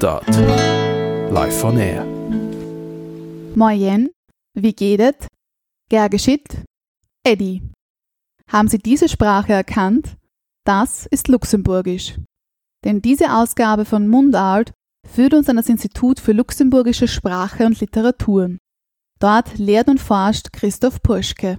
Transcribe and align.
Mundart. 0.00 1.30
Live 1.30 1.60
von 1.60 1.76
Air. 1.76 2.06
Moyen, 3.54 4.08
wie 4.54 4.72
geht 4.72 4.98
es? 4.98 5.28
Gergeschit, 5.90 6.64
Eddie. 7.22 7.62
Haben 8.48 8.68
Sie 8.68 8.78
diese 8.78 9.10
Sprache 9.10 9.52
erkannt? 9.52 10.16
Das 10.64 11.04
ist 11.04 11.28
Luxemburgisch. 11.28 12.18
Denn 12.82 13.02
diese 13.02 13.34
Ausgabe 13.34 13.84
von 13.84 14.08
Mundart 14.08 14.72
führt 15.06 15.34
uns 15.34 15.50
an 15.50 15.56
das 15.56 15.68
Institut 15.68 16.18
für 16.18 16.32
luxemburgische 16.32 17.06
Sprache 17.06 17.66
und 17.66 17.78
Literaturen. 17.78 18.56
Dort 19.18 19.58
lehrt 19.58 19.88
und 19.88 20.00
forscht 20.00 20.50
Christoph 20.54 21.02
Purschke. 21.02 21.58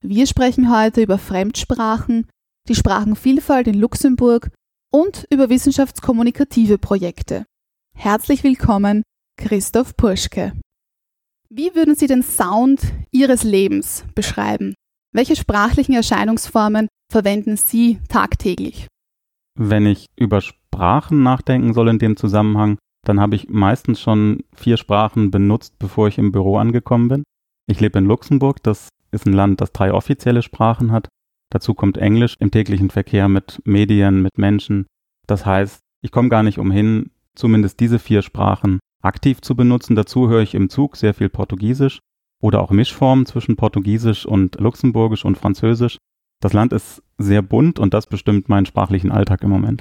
Wir 0.00 0.28
sprechen 0.28 0.72
heute 0.72 1.02
über 1.02 1.18
Fremdsprachen, 1.18 2.28
die 2.68 2.76
Sprachenvielfalt 2.76 3.66
in 3.66 3.74
Luxemburg 3.80 4.48
und 4.90 5.26
über 5.30 5.50
wissenschaftskommunikative 5.50 6.78
Projekte. 6.78 7.44
Herzlich 8.00 8.44
willkommen, 8.44 9.02
Christoph 9.36 9.96
Purschke. 9.96 10.52
Wie 11.50 11.74
würden 11.74 11.96
Sie 11.96 12.06
den 12.06 12.22
Sound 12.22 12.80
Ihres 13.10 13.42
Lebens 13.42 14.04
beschreiben? 14.14 14.74
Welche 15.12 15.34
sprachlichen 15.34 15.94
Erscheinungsformen 15.94 16.86
verwenden 17.10 17.56
Sie 17.56 17.98
tagtäglich? 18.08 18.86
Wenn 19.58 19.84
ich 19.84 20.06
über 20.14 20.40
Sprachen 20.40 21.24
nachdenken 21.24 21.74
soll 21.74 21.88
in 21.88 21.98
dem 21.98 22.16
Zusammenhang, 22.16 22.78
dann 23.04 23.18
habe 23.18 23.34
ich 23.34 23.48
meistens 23.48 24.00
schon 24.00 24.44
vier 24.54 24.76
Sprachen 24.76 25.32
benutzt, 25.32 25.74
bevor 25.80 26.06
ich 26.06 26.18
im 26.18 26.30
Büro 26.30 26.56
angekommen 26.56 27.08
bin. 27.08 27.24
Ich 27.66 27.80
lebe 27.80 27.98
in 27.98 28.04
Luxemburg, 28.04 28.62
das 28.62 28.90
ist 29.10 29.26
ein 29.26 29.32
Land, 29.32 29.60
das 29.60 29.72
drei 29.72 29.92
offizielle 29.92 30.42
Sprachen 30.42 30.92
hat. 30.92 31.08
Dazu 31.50 31.74
kommt 31.74 31.98
Englisch 31.98 32.36
im 32.38 32.52
täglichen 32.52 32.90
Verkehr 32.90 33.28
mit 33.28 33.60
Medien, 33.64 34.22
mit 34.22 34.38
Menschen. 34.38 34.86
Das 35.26 35.44
heißt, 35.44 35.80
ich 36.00 36.12
komme 36.12 36.28
gar 36.28 36.44
nicht 36.44 36.58
umhin, 36.58 37.10
zumindest 37.38 37.80
diese 37.80 37.98
vier 37.98 38.22
Sprachen 38.22 38.80
aktiv 39.02 39.40
zu 39.40 39.54
benutzen. 39.54 39.96
Dazu 39.96 40.28
höre 40.28 40.42
ich 40.42 40.54
im 40.54 40.68
Zug 40.68 40.96
sehr 40.96 41.14
viel 41.14 41.28
Portugiesisch 41.28 42.00
oder 42.42 42.60
auch 42.60 42.70
Mischformen 42.70 43.26
zwischen 43.26 43.56
Portugiesisch 43.56 44.26
und 44.26 44.60
Luxemburgisch 44.60 45.24
und 45.24 45.38
Französisch. 45.38 45.98
Das 46.40 46.52
Land 46.52 46.72
ist 46.72 47.02
sehr 47.16 47.42
bunt 47.42 47.78
und 47.78 47.94
das 47.94 48.06
bestimmt 48.06 48.48
meinen 48.48 48.66
sprachlichen 48.66 49.10
Alltag 49.10 49.42
im 49.42 49.50
Moment. 49.50 49.80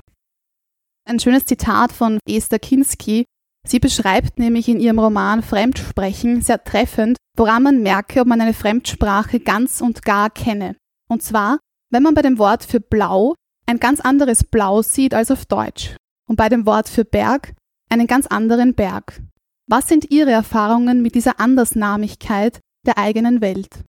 Ein 1.05 1.19
schönes 1.19 1.45
Zitat 1.45 1.91
von 1.91 2.19
Esther 2.27 2.59
Kinski. 2.59 3.25
Sie 3.67 3.79
beschreibt 3.79 4.39
nämlich 4.39 4.67
in 4.67 4.79
ihrem 4.79 4.99
Roman 4.99 5.43
Fremdsprechen 5.43 6.41
sehr 6.41 6.63
treffend, 6.63 7.17
woran 7.37 7.63
man 7.63 7.83
merke, 7.83 8.21
ob 8.21 8.27
man 8.27 8.41
eine 8.41 8.53
Fremdsprache 8.53 9.39
ganz 9.39 9.81
und 9.81 10.03
gar 10.03 10.29
kenne. 10.29 10.75
Und 11.09 11.21
zwar, 11.21 11.59
wenn 11.91 12.03
man 12.03 12.13
bei 12.13 12.21
dem 12.21 12.37
Wort 12.37 12.63
für 12.63 12.79
blau 12.79 13.35
ein 13.65 13.79
ganz 13.79 13.99
anderes 13.99 14.43
Blau 14.43 14.81
sieht 14.81 15.13
als 15.13 15.29
auf 15.29 15.45
Deutsch 15.45 15.95
und 16.27 16.35
bei 16.35 16.49
dem 16.49 16.65
Wort 16.65 16.89
für 16.89 17.05
Berg 17.05 17.53
einen 17.89 18.07
ganz 18.07 18.27
anderen 18.27 18.73
Berg. 18.73 19.21
Was 19.67 19.87
sind 19.87 20.11
Ihre 20.11 20.31
Erfahrungen 20.31 21.01
mit 21.01 21.15
dieser 21.15 21.39
Andersnamigkeit 21.39 22.59
der 22.85 22.97
eigenen 22.97 23.41
Welt? 23.41 23.83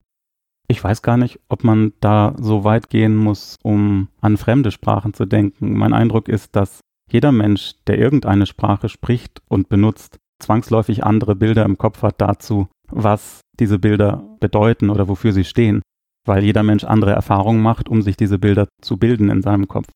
Ich 0.69 0.83
weiß 0.83 1.03
gar 1.03 1.17
nicht, 1.17 1.41
ob 1.49 1.65
man 1.65 1.93
da 2.01 2.35
so 2.39 2.65
weit 2.65 2.91
gehen 2.91 3.17
muss, 3.17 3.59
um 3.63 4.09
an 4.21 4.37
fremde 4.37 4.71
Sprachen 4.71 5.15
zu 5.15 5.25
denken. 5.25 5.77
Mein 5.77 5.95
Eindruck 5.95 6.29
ist, 6.29 6.57
dass 6.57 6.81
jeder 7.11 7.33
Mensch, 7.33 7.75
der 7.87 7.99
irgendeine 7.99 8.47
Sprache 8.47 8.89
spricht 8.89 9.41
und 9.49 9.69
benutzt, 9.69 10.19
zwangsläufig 10.43 11.05
andere 11.05 11.37
Bilder 11.37 11.65
im 11.65 11.79
Kopf 11.79 12.03
hat 12.03 12.21
dazu, 12.21 12.69
was 12.89 13.41
diese 13.59 13.79
Bilder 13.79 14.37
bedeuten 14.41 14.91
oder 14.91 15.09
wofür 15.09 15.33
sie 15.33 15.45
stehen 15.45 15.83
weil 16.29 16.45
jeder 16.45 16.63
Mensch 16.63 16.85
andere 16.85 17.13
Erfahrungen 17.13 17.61
macht, 17.61 17.89
um 17.89 18.03
sich 18.03 18.17
diese 18.17 18.39
Bilder 18.39 18.69
zu 18.81 18.99
bilden 18.99 19.31
in 19.31 19.43
seinem 19.43 19.67
Kopf. 19.67 19.89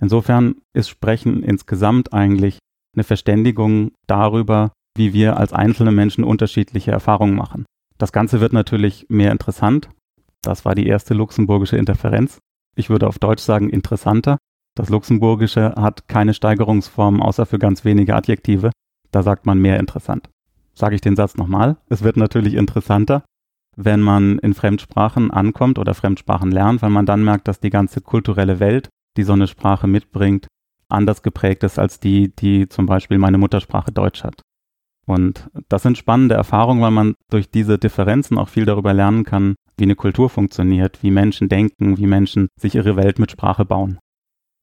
Insofern 0.00 0.56
ist 0.72 0.88
Sprechen 0.88 1.42
insgesamt 1.42 2.12
eigentlich 2.12 2.58
eine 2.94 3.04
Verständigung 3.04 3.92
darüber, 4.06 4.72
wie 4.96 5.12
wir 5.12 5.36
als 5.36 5.52
einzelne 5.52 5.92
Menschen 5.92 6.24
unterschiedliche 6.24 6.90
Erfahrungen 6.90 7.36
machen. 7.36 7.64
Das 7.98 8.12
Ganze 8.12 8.40
wird 8.40 8.52
natürlich 8.52 9.06
mehr 9.08 9.30
interessant. 9.30 9.90
Das 10.42 10.64
war 10.64 10.74
die 10.74 10.86
erste 10.86 11.14
luxemburgische 11.14 11.76
Interferenz. 11.76 12.38
Ich 12.74 12.88
würde 12.88 13.06
auf 13.06 13.18
Deutsch 13.18 13.42
sagen 13.42 13.68
interessanter. 13.68 14.38
Das 14.74 14.88
Luxemburgische 14.88 15.74
hat 15.76 16.08
keine 16.08 16.32
Steigerungsform 16.32 17.20
außer 17.20 17.44
für 17.44 17.58
ganz 17.58 17.84
wenige 17.84 18.14
Adjektive. 18.14 18.70
Da 19.10 19.22
sagt 19.22 19.44
man 19.44 19.58
mehr 19.58 19.78
interessant. 19.78 20.30
Sage 20.72 20.94
ich 20.94 21.00
den 21.00 21.16
Satz 21.16 21.36
nochmal. 21.36 21.76
Es 21.88 22.02
wird 22.02 22.16
natürlich 22.16 22.54
interessanter, 22.54 23.22
wenn 23.76 24.00
man 24.00 24.38
in 24.38 24.54
Fremdsprachen 24.54 25.30
ankommt 25.30 25.78
oder 25.78 25.94
Fremdsprachen 25.94 26.50
lernt, 26.50 26.80
weil 26.80 26.90
man 26.90 27.06
dann 27.06 27.24
merkt, 27.24 27.48
dass 27.48 27.60
die 27.60 27.70
ganze 27.70 28.00
kulturelle 28.00 28.60
Welt, 28.60 28.88
die 29.16 29.22
so 29.22 29.32
eine 29.32 29.46
Sprache 29.46 29.86
mitbringt, 29.86 30.46
anders 30.88 31.22
geprägt 31.22 31.62
ist 31.62 31.78
als 31.78 32.00
die, 32.00 32.34
die 32.34 32.68
zum 32.68 32.86
Beispiel 32.86 33.18
meine 33.18 33.38
Muttersprache 33.38 33.92
Deutsch 33.92 34.24
hat. 34.24 34.42
Und 35.06 35.50
das 35.68 35.82
sind 35.82 35.98
spannende 35.98 36.34
Erfahrungen, 36.34 36.82
weil 36.82 36.90
man 36.90 37.14
durch 37.30 37.50
diese 37.50 37.78
Differenzen 37.78 38.38
auch 38.38 38.48
viel 38.48 38.64
darüber 38.64 38.92
lernen 38.92 39.24
kann, 39.24 39.56
wie 39.76 39.84
eine 39.84 39.96
Kultur 39.96 40.28
funktioniert, 40.28 41.02
wie 41.02 41.10
Menschen 41.10 41.48
denken, 41.48 41.98
wie 41.98 42.06
Menschen 42.06 42.48
sich 42.60 42.74
ihre 42.74 42.96
Welt 42.96 43.18
mit 43.18 43.30
Sprache 43.30 43.64
bauen. 43.64 43.98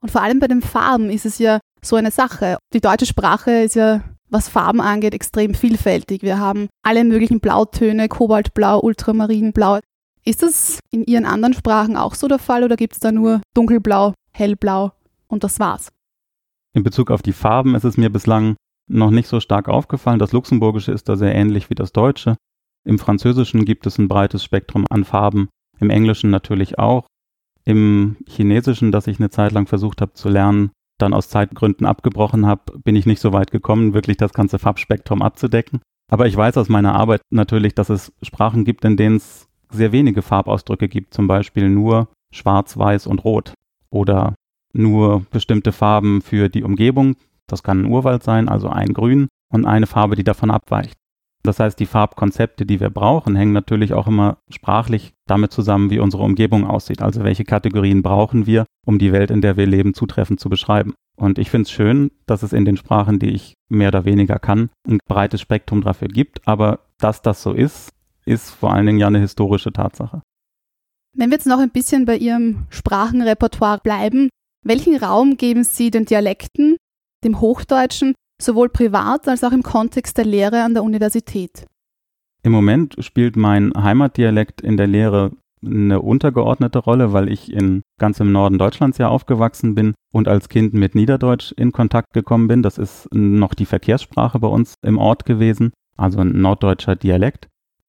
Und 0.02 0.12
vor 0.12 0.22
allem 0.22 0.40
bei 0.40 0.47
den 0.47 0.62
Farben 0.62 1.09
ist 1.09 1.25
es 1.25 1.40
ja 1.40 1.59
so 1.84 1.96
eine 1.96 2.12
Sache. 2.12 2.58
Die 2.74 2.81
deutsche 2.81 3.06
Sprache 3.06 3.52
ist 3.52 3.75
ja 3.75 4.03
was 4.29 4.50
Farben 4.50 4.81
angeht, 4.81 5.14
extrem 5.14 5.53
vielfältig. 5.53 6.22
Wir 6.22 6.40
haben 6.40 6.68
alle 6.84 7.03
möglichen 7.03 7.40
Blautöne, 7.40 8.08
Kobaltblau, 8.08 8.79
Ultramarinblau. 8.79 9.79
Ist 10.25 10.44
das 10.44 10.79
in 10.91 11.06
Ihren 11.06 11.25
anderen 11.25 11.53
Sprachen 11.53 11.96
auch 11.96 12.14
so 12.14 12.28
der 12.28 12.40
Fall 12.40 12.64
oder 12.64 12.75
gibt 12.75 12.94
es 12.94 13.00
da 13.00 13.12
nur 13.12 13.41
dunkelblau, 13.53 14.14
hellblau 14.38 14.92
und 15.28 15.44
das 15.44 15.59
war's? 15.59 15.92
In 16.74 16.84
Bezug 16.84 17.12
auf 17.12 17.22
die 17.22 17.34
Farben 17.34 17.75
ist 17.75 17.84
es 17.84 17.98
mir 17.98 18.09
bislang 18.09 18.56
noch 18.88 19.12
nicht 19.12 19.28
so 19.28 19.40
stark 19.40 19.68
aufgefallen. 19.68 20.20
Das 20.20 20.31
Luxemburgische 20.31 20.92
ist 20.92 21.09
da 21.09 21.16
sehr 21.16 21.36
ähnlich 21.36 21.70
wie 21.70 21.75
das 21.75 21.92
Deutsche. 21.92 22.38
Im 22.86 23.00
Französischen 23.00 23.66
gibt 23.66 23.86
es 23.86 23.97
ein 23.97 24.08
breites 24.08 24.44
Spektrum 24.44 24.86
an 24.90 25.03
Farben, 25.03 25.50
im 25.80 25.90
Englischen 25.90 26.30
natürlich 26.30 26.80
auch. 26.80 27.08
Im 27.66 28.16
Chinesischen, 28.28 28.92
das 28.92 29.08
ich 29.08 29.20
eine 29.20 29.30
Zeit 29.30 29.52
lang 29.52 29.68
versucht 29.68 30.00
habe 30.00 30.14
zu 30.14 30.30
lernen, 30.30 30.72
dann 30.97 31.14
aus 31.14 31.28
Zeitgründen 31.28 31.86
abgebrochen 31.86 32.46
habe, 32.46 32.80
bin 32.84 32.96
ich 32.96 33.06
nicht 33.06 33.20
so 33.20 33.34
weit 33.34 33.52
gekommen, 33.52 33.94
wirklich 33.94 34.18
das 34.18 34.34
ganze 34.34 34.58
Farbspektrum 34.58 35.22
abzudecken. 35.22 35.81
Aber 36.09 36.28
ich 36.28 36.38
weiß 36.38 36.58
aus 36.58 36.70
meiner 36.70 36.96
Arbeit 36.96 37.22
natürlich, 37.30 37.76
dass 37.76 37.90
es 37.90 38.14
Sprachen 38.22 38.64
gibt, 38.64 38.86
in 38.86 38.96
denen 38.96 39.18
es 39.18 39.47
sehr 39.70 39.92
wenige 39.92 40.22
Farbausdrücke 40.22 40.88
gibt, 40.88 41.14
zum 41.14 41.28
Beispiel 41.28 41.70
nur 41.70 42.08
Schwarz, 42.34 42.78
Weiß 42.78 43.06
und 43.06 43.26
Rot 43.26 43.53
oder 43.90 44.36
nur 44.74 45.25
bestimmte 45.31 45.72
Farben 45.72 46.22
für 46.22 46.50
die 46.50 46.64
Umgebung. 46.64 47.16
Das 47.48 47.64
kann 47.64 47.81
ein 47.81 47.92
Urwald 47.92 48.24
sein, 48.24 48.50
also 48.50 48.70
ein 48.70 48.94
Grün 48.94 49.28
und 49.52 49.66
eine 49.66 49.88
Farbe, 49.88 50.16
die 50.16 50.24
davon 50.24 50.52
abweicht. 50.52 50.94
Das 51.44 51.59
heißt, 51.59 51.80
die 51.80 51.86
Farbkonzepte, 51.86 52.66
die 52.66 52.81
wir 52.81 52.90
brauchen, 52.90 53.36
hängen 53.36 53.53
natürlich 53.53 53.94
auch 53.94 54.08
immer 54.08 54.38
sprachlich 54.50 55.14
damit 55.28 55.53
zusammen, 55.53 55.90
wie 55.90 56.00
unsere 56.00 56.24
Umgebung 56.24 56.68
aussieht. 56.68 57.02
Also 57.02 57.24
welche 57.24 57.46
Kategorien 57.46 58.03
brauchen 58.03 58.46
wir, 58.46 58.66
um 58.86 59.00
die 59.00 59.14
Welt, 59.14 59.31
in 59.31 59.42
der 59.42 59.56
wir 59.56 59.66
leben, 59.66 59.94
zutreffend 59.94 60.42
zu 60.42 60.50
beschreiben. 60.50 60.94
Und 61.16 61.40
ich 61.40 61.50
finde 61.50 61.64
es 61.64 61.72
schön, 61.72 62.12
dass 62.26 62.44
es 62.44 62.52
in 62.52 62.66
den 62.66 62.76
Sprachen, 62.76 63.20
die 63.20 63.30
ich 63.30 63.53
mehr 63.70 63.88
oder 63.90 64.03
weniger 64.03 64.40
kann, 64.40 64.70
ein 64.88 65.00
breites 65.08 65.40
Spektrum 65.40 65.81
dafür 65.81 66.09
gibt. 66.09 66.46
Aber 66.46 66.80
dass 67.00 67.22
das 67.22 67.42
so 67.42 67.53
ist, 67.53 67.92
ist 68.26 68.50
vor 68.50 68.74
allen 68.74 68.86
Dingen 68.86 69.00
ja 69.00 69.08
eine 69.08 69.20
historische 69.20 69.72
Tatsache. 69.72 70.22
Wenn 71.19 71.31
wir 71.31 71.38
jetzt 71.38 71.47
noch 71.47 71.57
ein 71.57 71.72
bisschen 71.72 72.05
bei 72.05 72.16
Ihrem 72.16 72.67
Sprachenrepertoire 72.69 73.79
bleiben, 73.79 74.29
welchen 74.63 74.95
Raum 74.97 75.35
geben 75.35 75.63
Sie 75.63 75.89
den 75.89 76.05
Dialekten, 76.05 76.78
dem 77.23 77.41
Hochdeutschen 77.41 78.13
sowohl 78.39 78.69
privat 78.69 79.28
als 79.28 79.44
auch 79.44 79.51
im 79.51 79.63
Kontext 79.63 80.19
der 80.19 80.25
Lehre 80.25 80.61
an 80.61 80.75
der 80.75 80.83
Universität? 80.83 81.66
Im 82.44 82.51
Moment 82.51 82.97
spielt 83.00 83.35
mein 83.35 83.73
Heimatdialekt 83.75 84.61
in 84.61 84.78
der 84.78 84.85
Lehre 84.85 85.31
eine 85.66 86.03
untergeordnete 86.03 86.78
Rolle, 86.78 87.14
weil 87.14 87.29
ich 87.29 87.52
in 87.52 87.81
ganz 87.99 88.20
im 88.20 88.31
Norden 88.31 88.59
Deutschlands 88.59 88.99
ja 88.99 89.08
aufgewachsen 89.08 89.73
bin 89.73 89.96
und 90.13 90.28
als 90.28 90.49
Kind 90.49 90.75
mit 90.75 90.93
Niederdeutsch 90.93 91.52
in 91.52 91.72
Kontakt 91.72 92.13
gekommen 92.13 92.47
bin. 92.47 92.61
Das 92.61 92.78
ist 92.78 93.08
noch 93.11 93.55
die 93.55 93.66
Verkehrssprache 93.66 94.37
bei 94.37 94.47
uns 94.47 94.75
im 94.84 94.99
Ort 94.99 95.25
gewesen, 95.25 95.72
also 95.97 96.20
ein 96.20 96.40
norddeutscher 96.40 96.96
Dialekt 96.96 97.47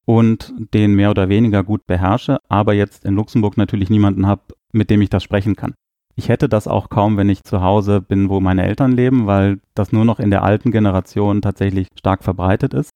und 0.09 0.55
den 0.73 0.95
mehr 0.95 1.11
oder 1.11 1.29
weniger 1.29 1.63
gut 1.63 1.85
beherrsche, 1.85 2.39
aber 2.49 2.73
jetzt 2.73 3.05
in 3.05 3.13
Luxemburg 3.13 3.57
natürlich 3.57 3.91
niemanden 3.91 4.25
habe, 4.25 4.41
mit 4.71 4.89
dem 4.89 5.03
ich 5.03 5.11
das 5.11 5.21
sprechen 5.21 5.55
kann. 5.55 5.75
Ich 6.15 6.29
hätte 6.29 6.49
das 6.49 6.67
auch 6.67 6.89
kaum, 6.89 7.15
wenn 7.15 7.29
ich 7.29 7.43
zu 7.43 7.61
Hause 7.61 8.01
bin, 8.01 8.27
wo 8.27 8.39
meine 8.39 8.63
Eltern 8.63 8.91
leben, 8.91 9.27
weil 9.27 9.59
das 9.75 9.91
nur 9.91 10.05
noch 10.05 10.19
in 10.19 10.31
der 10.31 10.41
alten 10.41 10.71
Generation 10.71 11.43
tatsächlich 11.43 11.89
stark 11.95 12.23
verbreitet 12.23 12.73
ist. 12.73 12.89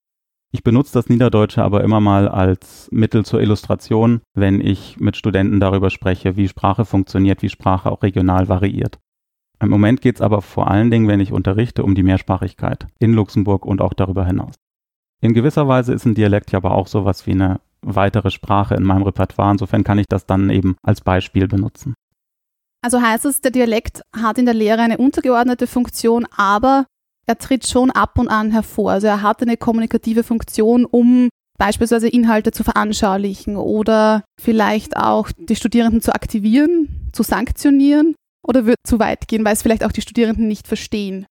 Ich 0.52 0.64
benutze 0.64 0.94
das 0.94 1.08
Niederdeutsche 1.08 1.64
aber 1.64 1.84
immer 1.84 2.00
mal 2.00 2.28
als 2.28 2.90
Mittel 2.92 3.24
zur 3.24 3.42
Illustration, 3.42 4.22
wenn 4.34 4.60
ich 4.60 5.00
mit 5.00 5.16
Studenten 5.16 5.60
darüber 5.60 5.92
spreche, 5.92 6.36
wie 6.36 6.48
Sprache 6.48 6.84
funktioniert, 6.84 7.44
wie 7.44 7.50
Sprache 7.50 7.92
auch 7.92 8.02
regional 8.02 8.50
variiert. 8.50 8.98
Im 9.62 9.70
Moment 9.70 10.02
geht 10.02 10.16
es 10.16 10.22
aber 10.22 10.42
vor 10.42 10.68
allen 10.68 10.90
Dingen, 10.90 11.08
wenn 11.08 11.20
ich 11.20 11.32
unterrichte, 11.32 11.84
um 11.84 11.94
die 11.94 12.02
Mehrsprachigkeit 12.02 12.88
in 12.98 13.14
Luxemburg 13.14 13.68
und 13.68 13.82
auch 13.82 13.94
darüber 13.94 14.26
hinaus. 14.26 14.56
In 15.24 15.34
gewisser 15.34 15.70
Weise 15.70 15.94
ist 15.94 16.06
ein 16.06 16.16
Dialekt 16.16 16.52
ja 16.52 16.58
aber 16.58 16.72
auch 16.72 16.88
sowas 16.88 17.26
wie 17.26 17.32
eine 17.32 17.62
weitere 17.82 18.30
Sprache 18.30 18.76
in 18.76 18.84
meinem 18.84 19.04
Repertoire. 19.04 19.52
Insofern 19.52 19.86
kann 19.86 19.98
ich 19.98 20.08
das 20.10 20.26
dann 20.26 20.50
eben 20.50 20.76
als 20.84 21.00
Beispiel 21.00 21.48
benutzen. 21.48 21.94
Also 22.84 23.02
heißt 23.02 23.24
es, 23.24 23.40
der 23.40 23.52
Dialekt 23.52 24.02
hat 24.14 24.38
in 24.38 24.44
der 24.44 24.54
Lehre 24.54 24.82
eine 24.82 24.98
untergeordnete 24.98 25.66
Funktion, 25.66 26.28
aber 26.36 26.88
er 27.26 27.38
tritt 27.38 27.66
schon 27.66 27.90
ab 27.90 28.20
und 28.20 28.28
an 28.28 28.52
hervor. 28.52 28.92
Also 28.92 29.08
er 29.08 29.22
hat 29.22 29.42
eine 29.42 29.56
kommunikative 29.56 30.24
Funktion, 30.24 30.84
um 30.84 31.30
beispielsweise 31.58 32.10
Inhalte 32.10 32.52
zu 32.52 32.66
veranschaulichen 32.66 33.56
oder 33.56 34.26
vielleicht 34.42 34.98
auch 34.98 35.32
die 35.38 35.56
Studierenden 35.56 36.02
zu 36.02 36.14
aktivieren, 36.14 37.10
zu 37.14 37.24
sanktionieren 37.24 38.14
oder 38.46 38.66
wird 38.66 38.80
zu 38.86 39.00
weit 39.00 39.30
gehen, 39.30 39.46
weil 39.46 39.54
es 39.54 39.62
vielleicht 39.62 39.86
auch 39.86 39.94
die 39.94 40.02
Studierenden 40.02 40.50
nicht 40.50 40.68
verstehen. 40.68 41.26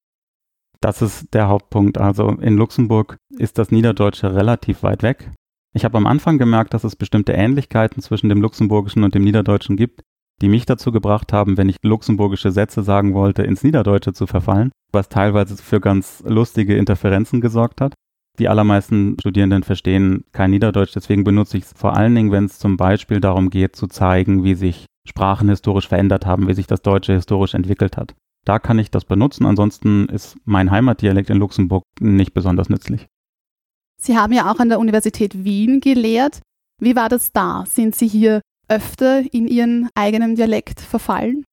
Das 0.83 1.01
ist 1.01 1.33
der 1.33 1.49
Hauptpunkt. 1.49 1.97
Also 1.97 2.29
in 2.29 2.57
Luxemburg 2.57 3.17
ist 3.39 3.57
das 3.57 3.71
Niederdeutsche 3.71 4.35
relativ 4.35 4.83
weit 4.83 5.05
weg. 5.05 5.31
Ich 5.75 5.85
habe 5.85 5.97
am 5.97 6.07
Anfang 6.07 6.39
gemerkt, 6.39 6.75
dass 6.75 6.83
es 6.83 6.97
bestimmte 6.97 7.33
Ähnlichkeiten 7.33 8.03
zwischen 8.03 8.29
dem 8.29 8.43
Luxemburgischen 8.43 9.05
und 9.05 9.15
dem 9.15 9.23
Niederdeutschen 9.23 9.77
gibt, 9.77 10.03
die 10.43 10.49
mich 10.49 10.67
dazu 10.67 10.91
gebracht 10.91 11.33
haben, 11.33 11.57
wenn 11.57 11.69
ich 11.69 11.77
luxemburgische 11.83 12.51
Sätze 12.51 12.83
sagen 12.83 13.15
wollte, 13.15 13.45
ins 13.45 13.63
Niederdeutsche 13.63 14.13
zu 14.13 14.27
verfallen, 14.27 14.73
was 14.93 15.09
teilweise 15.09 15.57
für 15.57 15.81
ganz 15.81 16.23
lustige 16.27 16.77
Interferenzen 16.77 17.41
gesorgt 17.41 17.81
hat. 17.81 17.95
Die 18.41 18.49
allermeisten 18.49 19.17
Studierenden 19.21 19.63
verstehen 19.63 20.25
kein 20.33 20.51
Niederdeutsch, 20.51 20.95
deswegen 20.97 21.23
benutze 21.23 21.59
ich 21.59 21.65
es 21.65 21.75
vor 21.77 21.97
allen 21.97 22.15
Dingen, 22.15 22.33
wenn 22.33 22.47
es 22.47 22.59
zum 22.59 22.77
Beispiel 22.77 23.21
darum 23.21 23.51
geht, 23.51 23.77
zu 23.77 23.87
zeigen, 23.87 24.43
wie 24.43 24.55
sich 24.55 24.87
Sprachen 25.09 25.49
historisch 25.49 25.87
verändert 25.87 26.27
haben, 26.27 26.49
wie 26.49 26.55
sich 26.55 26.67
das 26.67 26.83
Deutsche 26.83 27.13
historisch 27.13 27.55
entwickelt 27.55 27.97
hat. 27.97 28.15
Da 28.45 28.59
kann 28.59 28.79
ich 28.79 28.91
das 28.91 29.05
benutzen, 29.05 29.47
ansonsten 29.47 30.07
ist 30.07 30.37
mein 30.45 30.71
Heimatdialekt 30.71 31.31
in 31.31 31.39
Luxemburg 31.39 31.85
nicht 32.01 32.35
besonders 32.35 32.69
nützlich. 32.69 33.07
Sie 34.01 34.17
haben 34.17 34.33
ja 34.33 34.51
auch 34.51 34.59
an 34.59 34.69
der 34.69 34.81
Universität 34.81 35.45
Wien 35.45 35.81
gelehrt. 35.81 36.41
Wie 36.81 36.97
war 36.97 37.09
das 37.09 37.33
da? 37.33 37.65
Sind 37.69 37.95
Sie 37.95 38.09
hier 38.09 38.41
öfter 38.69 39.23
in 39.33 39.47
Ihren 39.47 39.89
eigenen 39.95 40.35
Dialekt 40.35 40.81
verfallen? 40.81 41.45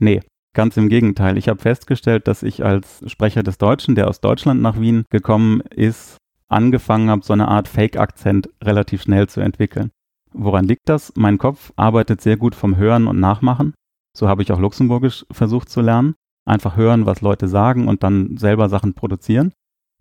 Nee, 0.00 0.22
ganz 0.54 0.78
im 0.78 0.88
Gegenteil. 0.88 1.36
Ich 1.36 1.48
habe 1.48 1.60
festgestellt, 1.60 2.28
dass 2.28 2.42
ich 2.42 2.64
als 2.64 3.02
Sprecher 3.06 3.42
des 3.42 3.58
Deutschen, 3.58 3.94
der 3.94 4.08
aus 4.08 4.20
Deutschland 4.20 4.62
nach 4.62 4.80
Wien 4.80 5.04
gekommen 5.10 5.60
ist, 5.60 6.16
angefangen 6.48 7.10
habe, 7.10 7.24
so 7.24 7.34
eine 7.34 7.48
Art 7.48 7.68
Fake-Akzent 7.68 8.48
relativ 8.62 9.02
schnell 9.02 9.28
zu 9.28 9.40
entwickeln. 9.40 9.90
Woran 10.32 10.64
liegt 10.64 10.88
das? 10.88 11.12
Mein 11.16 11.38
Kopf 11.38 11.72
arbeitet 11.76 12.20
sehr 12.20 12.36
gut 12.36 12.54
vom 12.54 12.76
Hören 12.76 13.06
und 13.06 13.20
Nachmachen. 13.20 13.74
So 14.16 14.28
habe 14.28 14.42
ich 14.42 14.50
auch 14.52 14.58
Luxemburgisch 14.58 15.26
versucht 15.30 15.68
zu 15.68 15.80
lernen. 15.80 16.14
Einfach 16.46 16.76
hören, 16.76 17.06
was 17.06 17.20
Leute 17.20 17.48
sagen 17.48 17.88
und 17.88 18.02
dann 18.02 18.36
selber 18.36 18.68
Sachen 18.68 18.94
produzieren. 18.94 19.52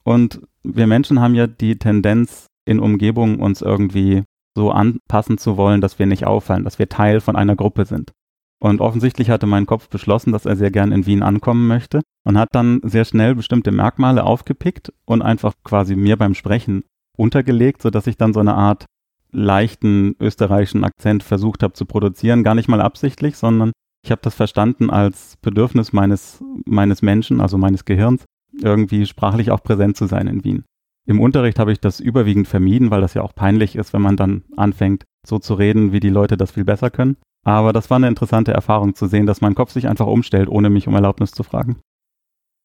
Und 0.04 0.42
wir 0.64 0.88
Menschen 0.88 1.20
haben 1.20 1.36
ja 1.36 1.48
die 1.48 1.78
Tendenz, 1.78 2.48
in 2.68 2.80
Umgebungen 2.80 3.40
uns 3.40 3.62
irgendwie 3.62 4.24
so 4.56 4.72
anpassen 4.72 5.38
zu 5.38 5.58
wollen, 5.58 5.82
dass 5.82 6.00
wir 6.00 6.06
nicht 6.06 6.26
auffallen, 6.26 6.64
dass 6.64 6.80
wir 6.80 6.90
Teil 6.90 7.20
von 7.20 7.36
einer 7.36 7.56
Gruppe 7.56 7.86
sind. 7.86 8.12
Und 8.60 8.82
offensichtlich 8.82 9.30
hatte 9.30 9.46
mein 9.46 9.66
Kopf 9.66 9.90
beschlossen, 9.90 10.32
dass 10.32 10.46
er 10.46 10.56
sehr 10.56 10.72
gern 10.72 10.92
in 10.92 11.06
Wien 11.06 11.22
ankommen 11.22 11.68
möchte 11.68 12.02
und 12.24 12.38
hat 12.38 12.50
dann 12.54 12.80
sehr 12.84 13.06
schnell 13.06 13.36
bestimmte 13.36 13.72
Merkmale 13.72 14.24
aufgepickt 14.24 14.94
und 15.06 15.22
einfach 15.22 15.54
quasi 15.64 15.96
mir 15.96 16.18
beim 16.18 16.34
Sprechen 16.34 16.84
untergelegt, 17.18 17.82
sodass 17.82 18.08
ich 18.08 18.18
dann 18.18 18.34
so 18.34 18.40
eine 18.40 18.56
Art 18.56 18.86
leichten 19.32 20.16
österreichischen 20.20 20.84
Akzent 20.84 21.22
versucht 21.22 21.62
habe 21.62 21.74
zu 21.74 21.86
produzieren. 21.86 22.44
Gar 22.44 22.56
nicht 22.56 22.70
mal 22.70 22.82
absichtlich, 22.82 23.36
sondern 23.36 23.74
ich 24.06 24.12
habe 24.12 24.22
das 24.22 24.36
verstanden 24.36 24.92
als 24.92 25.36
Bedürfnis 25.42 25.92
meines, 25.92 26.44
meines 26.66 27.02
Menschen, 27.02 27.42
also 27.42 27.58
meines 27.58 27.86
Gehirns, 27.86 28.24
irgendwie 28.62 29.08
sprachlich 29.08 29.50
auch 29.50 29.64
präsent 29.64 29.98
zu 29.98 30.06
sein 30.06 30.28
in 30.28 30.44
Wien. 30.44 30.64
Im 31.08 31.20
Unterricht 31.20 31.58
habe 31.58 31.72
ich 31.72 31.80
das 31.80 32.00
überwiegend 32.00 32.48
vermieden, 32.48 32.92
weil 32.92 33.02
das 33.02 33.16
ja 33.16 33.24
auch 33.24 33.34
peinlich 33.34 33.76
ist, 33.76 33.94
wenn 33.94 34.04
man 34.04 34.16
dann 34.16 34.44
anfängt, 34.56 35.06
so 35.26 35.40
zu 35.40 35.56
reden, 35.56 35.92
wie 35.92 36.00
die 36.00 36.10
Leute 36.10 36.38
das 36.38 36.52
viel 36.52 36.66
besser 36.66 36.92
können. 36.92 37.18
Aber 37.44 37.74
das 37.74 37.90
war 37.90 37.98
eine 37.98 38.08
interessante 38.08 38.54
Erfahrung 38.54 38.94
zu 38.94 39.08
sehen, 39.08 39.26
dass 39.26 39.42
mein 39.42 39.56
Kopf 39.56 39.72
sich 39.72 39.88
einfach 39.88 40.08
umstellt, 40.08 40.50
ohne 40.50 40.70
mich 40.70 40.88
um 40.88 40.94
Erlaubnis 40.94 41.32
zu 41.32 41.42
fragen. 41.42 41.80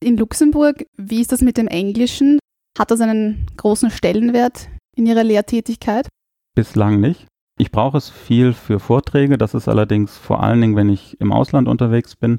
In 0.02 0.19
Luxemburg, 0.19 0.84
wie 0.96 1.22
ist 1.22 1.32
das 1.32 1.40
mit 1.40 1.56
dem 1.56 1.69
Englischen? 1.69 2.38
Hat 2.78 2.90
das 2.90 3.00
einen 3.00 3.46
großen 3.56 3.90
Stellenwert 3.90 4.69
in 4.94 5.06
Ihrer 5.06 5.25
Lehrtätigkeit? 5.25 6.06
Bislang 6.54 7.00
nicht. 7.00 7.26
Ich 7.60 7.70
brauche 7.70 7.98
es 7.98 8.08
viel 8.08 8.54
für 8.54 8.80
Vorträge. 8.80 9.36
Das 9.36 9.52
ist 9.52 9.68
allerdings 9.68 10.16
vor 10.16 10.42
allen 10.42 10.62
Dingen, 10.62 10.76
wenn 10.76 10.88
ich 10.88 11.20
im 11.20 11.30
Ausland 11.30 11.68
unterwegs 11.68 12.16
bin. 12.16 12.38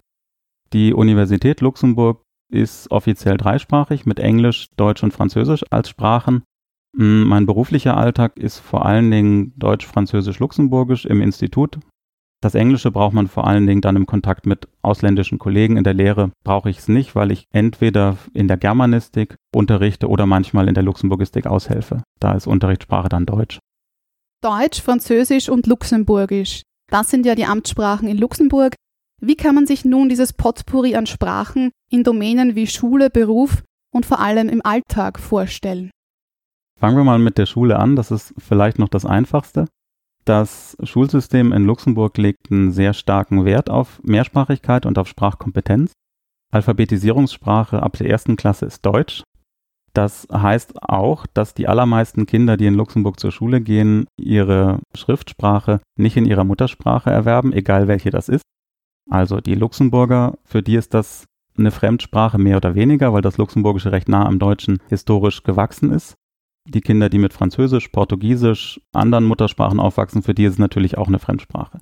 Die 0.74 0.96
Universität 0.96 1.62
Luxemburg 1.62 2.24
ist 2.52 2.90
offiziell 2.90 3.38
dreisprachig 3.38 4.08
mit 4.08 4.18
Englisch, 4.20 4.70
Deutsch 4.78 5.04
und 5.04 5.14
Französisch 5.14 5.64
als 5.70 5.90
Sprachen. 5.90 6.42
Mm, 6.98 7.26
mein 7.26 7.46
beruflicher 7.46 7.96
Alltag 7.96 8.40
ist 8.40 8.58
vor 8.58 8.84
allen 8.84 9.12
Dingen 9.12 9.54
Deutsch, 9.58 9.86
Französisch, 9.86 10.40
Luxemburgisch 10.40 11.06
im 11.06 11.22
Institut. 11.22 11.78
Das 12.42 12.56
Englische 12.56 12.90
braucht 12.90 13.14
man 13.14 13.28
vor 13.28 13.46
allen 13.46 13.68
Dingen 13.68 13.82
dann 13.82 13.98
im 13.98 14.08
Kontakt 14.08 14.48
mit 14.48 14.68
ausländischen 14.82 15.38
Kollegen. 15.38 15.78
In 15.78 15.84
der 15.84 15.94
Lehre 15.94 16.32
brauche 16.44 16.72
ich 16.72 16.80
es 16.80 16.88
nicht, 16.88 17.14
weil 17.14 17.30
ich 17.30 17.46
entweder 17.52 18.18
in 18.34 18.48
der 18.48 18.58
Germanistik 18.58 19.36
unterrichte 19.54 20.10
oder 20.10 20.26
manchmal 20.26 20.68
in 20.68 20.74
der 20.74 20.84
Luxemburgistik 20.84 21.46
aushelfe. 21.46 22.02
Da 22.20 22.32
ist 22.34 22.48
Unterrichtssprache 22.48 23.10
dann 23.10 23.28
Deutsch. 23.28 23.60
Deutsch, 24.42 24.82
Französisch 24.82 25.50
und 25.50 25.68
Luxemburgisch. 25.68 26.64
Das 26.90 27.12
sind 27.12 27.28
ja 27.28 27.36
die 27.36 27.46
Amtssprachen 27.46 28.08
in 28.08 28.18
Luxemburg. 28.18 28.74
Wie 29.22 29.36
kann 29.36 29.54
man 29.54 29.68
sich 29.68 29.86
nun 29.86 30.10
dieses 30.10 30.34
Potpourri 30.34 30.96
an 30.96 31.06
Sprachen 31.06 31.70
in 31.92 32.04
Domänen 32.04 32.56
wie 32.56 32.66
Schule, 32.66 33.12
Beruf 33.12 33.62
und 33.94 34.06
vor 34.06 34.20
allem 34.20 34.50
im 34.50 34.66
Alltag 34.66 35.20
vorstellen? 35.20 35.92
Fangen 36.80 36.98
wir 36.98 37.04
mal 37.04 37.20
mit 37.20 37.38
der 37.38 37.46
Schule 37.46 37.78
an, 37.78 37.96
das 37.96 38.10
ist 38.10 38.34
vielleicht 38.40 38.80
noch 38.80 38.90
das 38.90 39.06
Einfachste. 39.06 39.68
Das 40.26 40.76
Schulsystem 40.82 41.54
in 41.54 41.66
Luxemburg 41.66 42.18
legt 42.18 42.52
einen 42.52 42.72
sehr 42.72 42.94
starken 42.94 43.46
Wert 43.46 43.70
auf 43.70 44.02
Mehrsprachigkeit 44.04 44.88
und 44.88 44.98
auf 44.98 45.08
Sprachkompetenz. 45.08 45.94
Alphabetisierungssprache 46.52 47.82
ab 47.82 47.98
der 47.98 48.10
ersten 48.10 48.36
Klasse 48.36 48.66
ist 48.66 48.84
Deutsch. 48.84 49.22
Das 49.94 50.28
heißt 50.32 50.84
auch, 50.84 51.26
dass 51.34 51.54
die 51.54 51.68
allermeisten 51.68 52.26
Kinder, 52.26 52.56
die 52.56 52.68
in 52.68 52.76
Luxemburg 52.76 53.20
zur 53.20 53.32
Schule 53.32 53.60
gehen, 53.60 54.08
ihre 54.18 54.80
Schriftsprache 54.96 55.82
nicht 55.98 56.16
in 56.16 56.26
ihrer 56.26 56.46
Muttersprache 56.46 57.10
erwerben, 57.10 57.52
egal 57.52 57.88
welche 57.88 58.10
das 58.10 58.30
ist, 58.30 58.44
also 59.10 59.42
die 59.42 59.56
Luxemburger, 59.56 60.38
für 60.46 60.64
die 60.64 60.76
ist 60.76 60.94
das 60.94 61.26
eine 61.58 61.72
Fremdsprache 61.72 62.38
mehr 62.38 62.58
oder 62.58 62.76
weniger, 62.76 63.12
weil 63.12 63.22
das 63.22 63.38
Luxemburgische 63.38 63.92
recht 63.92 64.08
nah 64.08 64.26
am 64.26 64.40
Deutschen 64.40 64.80
historisch 64.88 65.44
gewachsen 65.44 65.92
ist. 65.92 66.16
Die 66.70 66.82
Kinder, 66.82 67.10
die 67.10 67.18
mit 67.18 67.34
Französisch, 67.34 67.90
Portugiesisch, 67.90 68.80
anderen 68.94 69.26
Muttersprachen 69.26 69.80
aufwachsen, 69.80 70.24
für 70.24 70.34
die 70.34 70.46
ist 70.46 70.54
es 70.54 70.60
natürlich 70.60 70.98
auch 70.98 71.08
eine 71.08 71.20
Fremdsprache. 71.20 71.80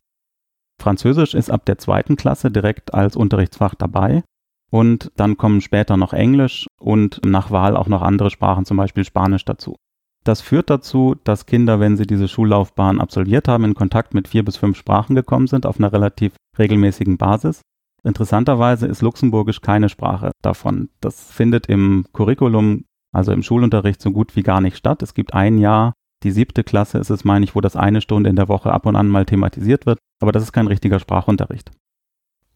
Französisch 0.82 1.36
ist 1.36 1.52
ab 1.52 1.66
der 1.66 1.78
zweiten 1.78 2.16
Klasse 2.16 2.50
direkt 2.50 2.94
als 2.94 3.16
Unterrichtsfach 3.16 3.76
dabei 3.76 4.24
und 4.70 5.12
dann 5.16 5.38
kommen 5.38 5.62
später 5.62 5.98
noch 5.98 6.14
Englisch 6.14 6.68
und 6.80 7.22
nach 7.26 7.52
Wahl 7.52 7.76
auch 7.76 7.88
noch 7.88 8.02
andere 8.02 8.30
Sprachen, 8.30 8.66
zum 8.66 8.78
Beispiel 8.78 9.04
Spanisch 9.04 9.46
dazu. 9.46 9.76
Das 10.24 10.42
führt 10.42 10.70
dazu, 10.70 11.16
dass 11.24 11.46
Kinder, 11.46 11.80
wenn 11.80 11.98
sie 11.98 12.06
diese 12.06 12.28
Schullaufbahn 12.28 13.00
absolviert 13.00 13.48
haben, 13.48 13.64
in 13.64 13.74
Kontakt 13.74 14.14
mit 14.14 14.28
vier 14.28 14.44
bis 14.44 14.58
fünf 14.58 14.78
Sprachen 14.78 15.16
gekommen 15.16 15.48
sind, 15.48 15.66
auf 15.66 15.80
einer 15.80 15.94
relativ 15.94 16.34
regelmäßigen 16.58 17.18
Basis. 17.18 17.62
Interessanterweise 18.04 18.86
ist 18.86 19.02
Luxemburgisch 19.02 19.62
keine 19.62 19.90
Sprache 19.90 20.32
davon. 20.42 20.90
Das 21.02 21.32
findet 21.32 21.68
im 21.68 22.06
Curriculum, 22.14 22.86
also 23.14 23.32
im 23.32 23.44
Schulunterricht, 23.44 24.02
so 24.02 24.12
gut 24.12 24.36
wie 24.36 24.44
gar 24.44 24.62
nicht 24.62 24.78
statt. 24.78 25.02
Es 25.02 25.14
gibt 25.14 25.34
ein 25.34 25.58
Jahr, 25.58 25.94
die 26.24 26.32
siebte 26.32 26.64
Klasse 26.64 26.98
ist 26.98 27.10
es, 27.10 27.24
meine 27.24 27.46
ich, 27.46 27.56
wo 27.56 27.62
das 27.62 27.76
eine 27.76 28.02
Stunde 28.02 28.30
in 28.30 28.36
der 28.36 28.50
Woche 28.50 28.72
ab 28.72 28.86
und 28.86 28.96
an 28.96 29.08
mal 29.08 29.26
thematisiert 29.26 29.86
wird, 29.86 30.00
aber 30.22 30.32
das 30.32 30.44
ist 30.44 30.52
kein 30.52 30.68
richtiger 30.68 31.00
Sprachunterricht. 31.00 31.72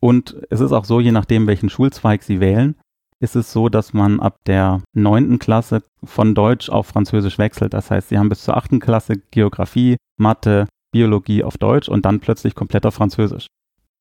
Und 0.03 0.35
es 0.49 0.59
ist 0.59 0.73
auch 0.73 0.83
so, 0.83 0.99
je 0.99 1.13
nachdem, 1.13 1.47
welchen 1.47 1.69
Schulzweig 1.69 2.23
Sie 2.23 2.41
wählen, 2.41 2.75
ist 3.21 3.37
es 3.37 3.53
so, 3.53 3.69
dass 3.69 3.93
man 3.93 4.19
ab 4.19 4.35
der 4.45 4.81
neunten 4.93 5.39
Klasse 5.39 5.81
von 6.03 6.35
Deutsch 6.35 6.69
auf 6.69 6.87
Französisch 6.87 7.37
wechselt. 7.37 7.73
Das 7.73 7.89
heißt, 7.89 8.09
sie 8.09 8.17
haben 8.17 8.27
bis 8.27 8.43
zur 8.43 8.57
achten 8.57 8.81
Klasse 8.81 9.15
Geografie, 9.31 9.95
Mathe, 10.19 10.67
Biologie 10.91 11.41
auf 11.41 11.57
Deutsch 11.57 11.87
und 11.87 12.03
dann 12.03 12.19
plötzlich 12.19 12.53
komplett 12.53 12.85
auf 12.85 12.95
Französisch. 12.95 13.47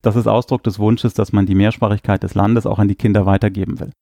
Das 0.03 0.17
ist 0.17 0.27
Ausdruck 0.27 0.65
des 0.65 0.81
Wunsches, 0.81 1.15
dass 1.15 1.33
man 1.33 1.47
die 1.47 1.55
Mehrsprachigkeit 1.55 2.25
des 2.25 2.35
Landes 2.35 2.67
auch 2.67 2.81
an 2.81 2.89
die 2.89 2.97
Kinder 2.97 3.25
weitergeben 3.25 3.79
will. 3.79 3.93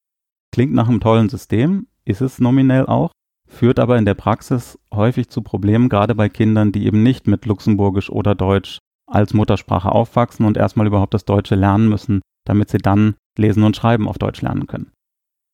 Klingt 0.53 0.73
nach 0.73 0.89
einem 0.89 1.01
tollen 1.01 1.29
System, 1.29 1.87
ist 2.07 2.23
es 2.23 2.39
nominell 2.39 2.87
auch, 2.87 3.13
führt 3.47 3.79
aber 3.79 3.99
in 3.99 4.07
der 4.07 4.15
Praxis 4.15 4.79
häufig 4.91 5.29
zu 5.29 5.43
Problemen, 5.43 5.91
gerade 5.91 6.15
bei 6.15 6.31
Kindern, 6.31 6.73
die 6.73 6.87
eben 6.87 7.03
nicht 7.03 7.27
mit 7.27 7.45
Luxemburgisch 7.45 8.09
oder 8.09 8.35
Deutsch 8.35 8.79
als 9.11 9.35
Muttersprache 9.35 9.93
aufwachsen 9.93 10.47
und 10.47 10.57
erstmal 10.57 10.87
überhaupt 10.87 11.15
das 11.15 11.25
Deutsche 11.25 11.55
lernen 11.55 11.89
müssen, 11.89 12.21
damit 12.47 12.71
sie 12.71 12.79
dann 12.79 13.15
lesen 13.37 13.63
und 13.63 13.77
schreiben 13.77 14.09
auf 14.09 14.19
Deutsch 14.19 14.41
lernen 14.43 14.67
können. 14.67 14.93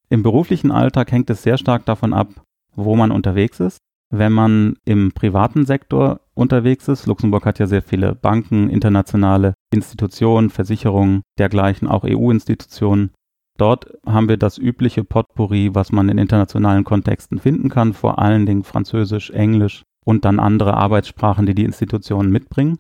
Im 0.08 0.22
beruflichen 0.22 0.70
Alltag 0.70 1.10
hängt 1.10 1.30
es 1.30 1.42
sehr 1.42 1.58
stark 1.58 1.84
davon 1.84 2.12
ab, 2.12 2.28
wo 2.74 2.94
man 2.94 3.10
unterwegs 3.10 3.58
ist. 3.60 3.78
Wenn 4.10 4.32
man 4.32 4.76
im 4.84 5.10
privaten 5.12 5.66
Sektor 5.66 6.20
unterwegs 6.34 6.86
ist, 6.86 7.06
Luxemburg 7.06 7.44
hat 7.44 7.58
ja 7.58 7.66
sehr 7.66 7.82
viele 7.82 8.14
Banken, 8.14 8.70
internationale 8.70 9.54
Institutionen, 9.72 10.50
Versicherungen, 10.50 11.22
dergleichen, 11.38 11.88
auch 11.88 12.04
EU-Institutionen. 12.04 13.10
Dort 13.58 13.86
haben 14.04 14.28
wir 14.28 14.36
das 14.36 14.58
übliche 14.58 15.02
Potpourri, 15.02 15.74
was 15.74 15.90
man 15.90 16.08
in 16.08 16.18
internationalen 16.18 16.84
Kontexten 16.84 17.38
finden 17.38 17.68
kann, 17.68 17.94
vor 17.94 18.18
allen 18.18 18.46
Dingen 18.46 18.62
Französisch, 18.62 19.30
Englisch 19.30 19.82
und 20.04 20.24
dann 20.24 20.38
andere 20.38 20.74
Arbeitssprachen, 20.74 21.46
die 21.46 21.54
die 21.54 21.64
Institutionen 21.64 22.30
mitbringen. 22.30 22.78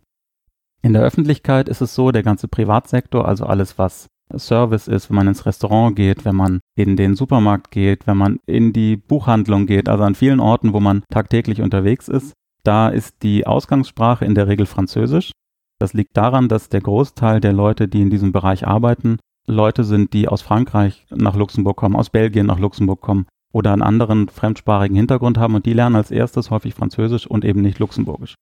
In 0.86 0.92
der 0.92 1.02
Öffentlichkeit 1.02 1.68
ist 1.68 1.80
es 1.80 1.96
so, 1.96 2.12
der 2.12 2.22
ganze 2.22 2.46
Privatsektor, 2.46 3.26
also 3.26 3.44
alles, 3.44 3.76
was 3.76 4.06
Service 4.36 4.86
ist, 4.86 5.10
wenn 5.10 5.16
man 5.16 5.26
ins 5.26 5.44
Restaurant 5.44 5.96
geht, 5.96 6.24
wenn 6.24 6.36
man 6.36 6.60
in 6.76 6.94
den 6.94 7.16
Supermarkt 7.16 7.72
geht, 7.72 8.06
wenn 8.06 8.16
man 8.16 8.38
in 8.46 8.72
die 8.72 8.96
Buchhandlung 8.96 9.66
geht, 9.66 9.88
also 9.88 10.04
an 10.04 10.14
vielen 10.14 10.38
Orten, 10.38 10.72
wo 10.72 10.78
man 10.78 11.02
tagtäglich 11.10 11.60
unterwegs 11.60 12.06
ist. 12.06 12.34
Da 12.62 12.88
ist 12.88 13.24
die 13.24 13.48
Ausgangssprache 13.48 14.24
in 14.24 14.36
der 14.36 14.46
Regel 14.46 14.64
Französisch. 14.64 15.32
Das 15.80 15.92
liegt 15.92 16.16
daran, 16.16 16.48
dass 16.48 16.68
der 16.68 16.82
Großteil 16.82 17.40
der 17.40 17.52
Leute, 17.52 17.88
die 17.88 18.02
in 18.02 18.10
diesem 18.10 18.30
Bereich 18.30 18.64
arbeiten, 18.64 19.18
Leute 19.48 19.82
sind, 19.82 20.12
die 20.12 20.28
aus 20.28 20.42
Frankreich 20.42 21.04
nach 21.10 21.34
Luxemburg 21.34 21.76
kommen, 21.76 21.96
aus 21.96 22.10
Belgien 22.10 22.46
nach 22.46 22.60
Luxemburg 22.60 23.00
kommen 23.00 23.26
oder 23.52 23.72
einen 23.72 23.82
anderen 23.82 24.28
fremdsprachigen 24.28 24.96
Hintergrund 24.96 25.36
haben 25.36 25.56
und 25.56 25.66
die 25.66 25.72
lernen 25.72 25.96
als 25.96 26.12
erstes 26.12 26.52
häufig 26.52 26.74
Französisch 26.74 27.26
und 27.26 27.44
eben 27.44 27.60
nicht 27.60 27.80
Luxemburgisch. 27.80 28.36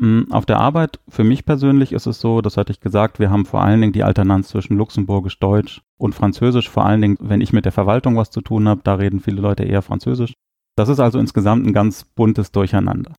Hm, 0.00 0.28
auf 0.30 0.46
der 0.46 0.58
Arbeit, 0.58 0.98
für 1.08 1.24
mich 1.24 1.44
persönlich 1.44 1.92
ist 1.92 2.06
es 2.06 2.20
so, 2.20 2.40
das 2.40 2.56
hatte 2.56 2.72
ich 2.72 2.80
gesagt, 2.80 3.18
wir 3.18 3.30
haben 3.30 3.44
vor 3.44 3.60
allen 3.60 3.82
Dingen 3.82 3.92
die 3.92 4.02
Alternanz 4.02 4.48
zwischen 4.48 4.78
Luxemburgisch, 4.78 5.38
Deutsch 5.38 5.82
und 5.98 6.14
Französisch. 6.14 6.70
Vor 6.70 6.86
allen 6.86 7.02
Dingen, 7.02 7.18
wenn 7.20 7.42
ich 7.42 7.52
mit 7.52 7.66
der 7.66 7.72
Verwaltung 7.72 8.16
was 8.16 8.30
zu 8.30 8.40
tun 8.40 8.66
habe, 8.66 8.80
da 8.82 8.94
reden 8.94 9.20
viele 9.20 9.42
Leute 9.42 9.64
eher 9.64 9.82
Französisch. 9.82 10.32
Das 10.74 10.88
ist 10.88 11.00
also 11.00 11.18
insgesamt 11.18 11.66
ein 11.66 11.74
ganz 11.74 12.04
buntes 12.04 12.50
Durcheinander. 12.50 13.12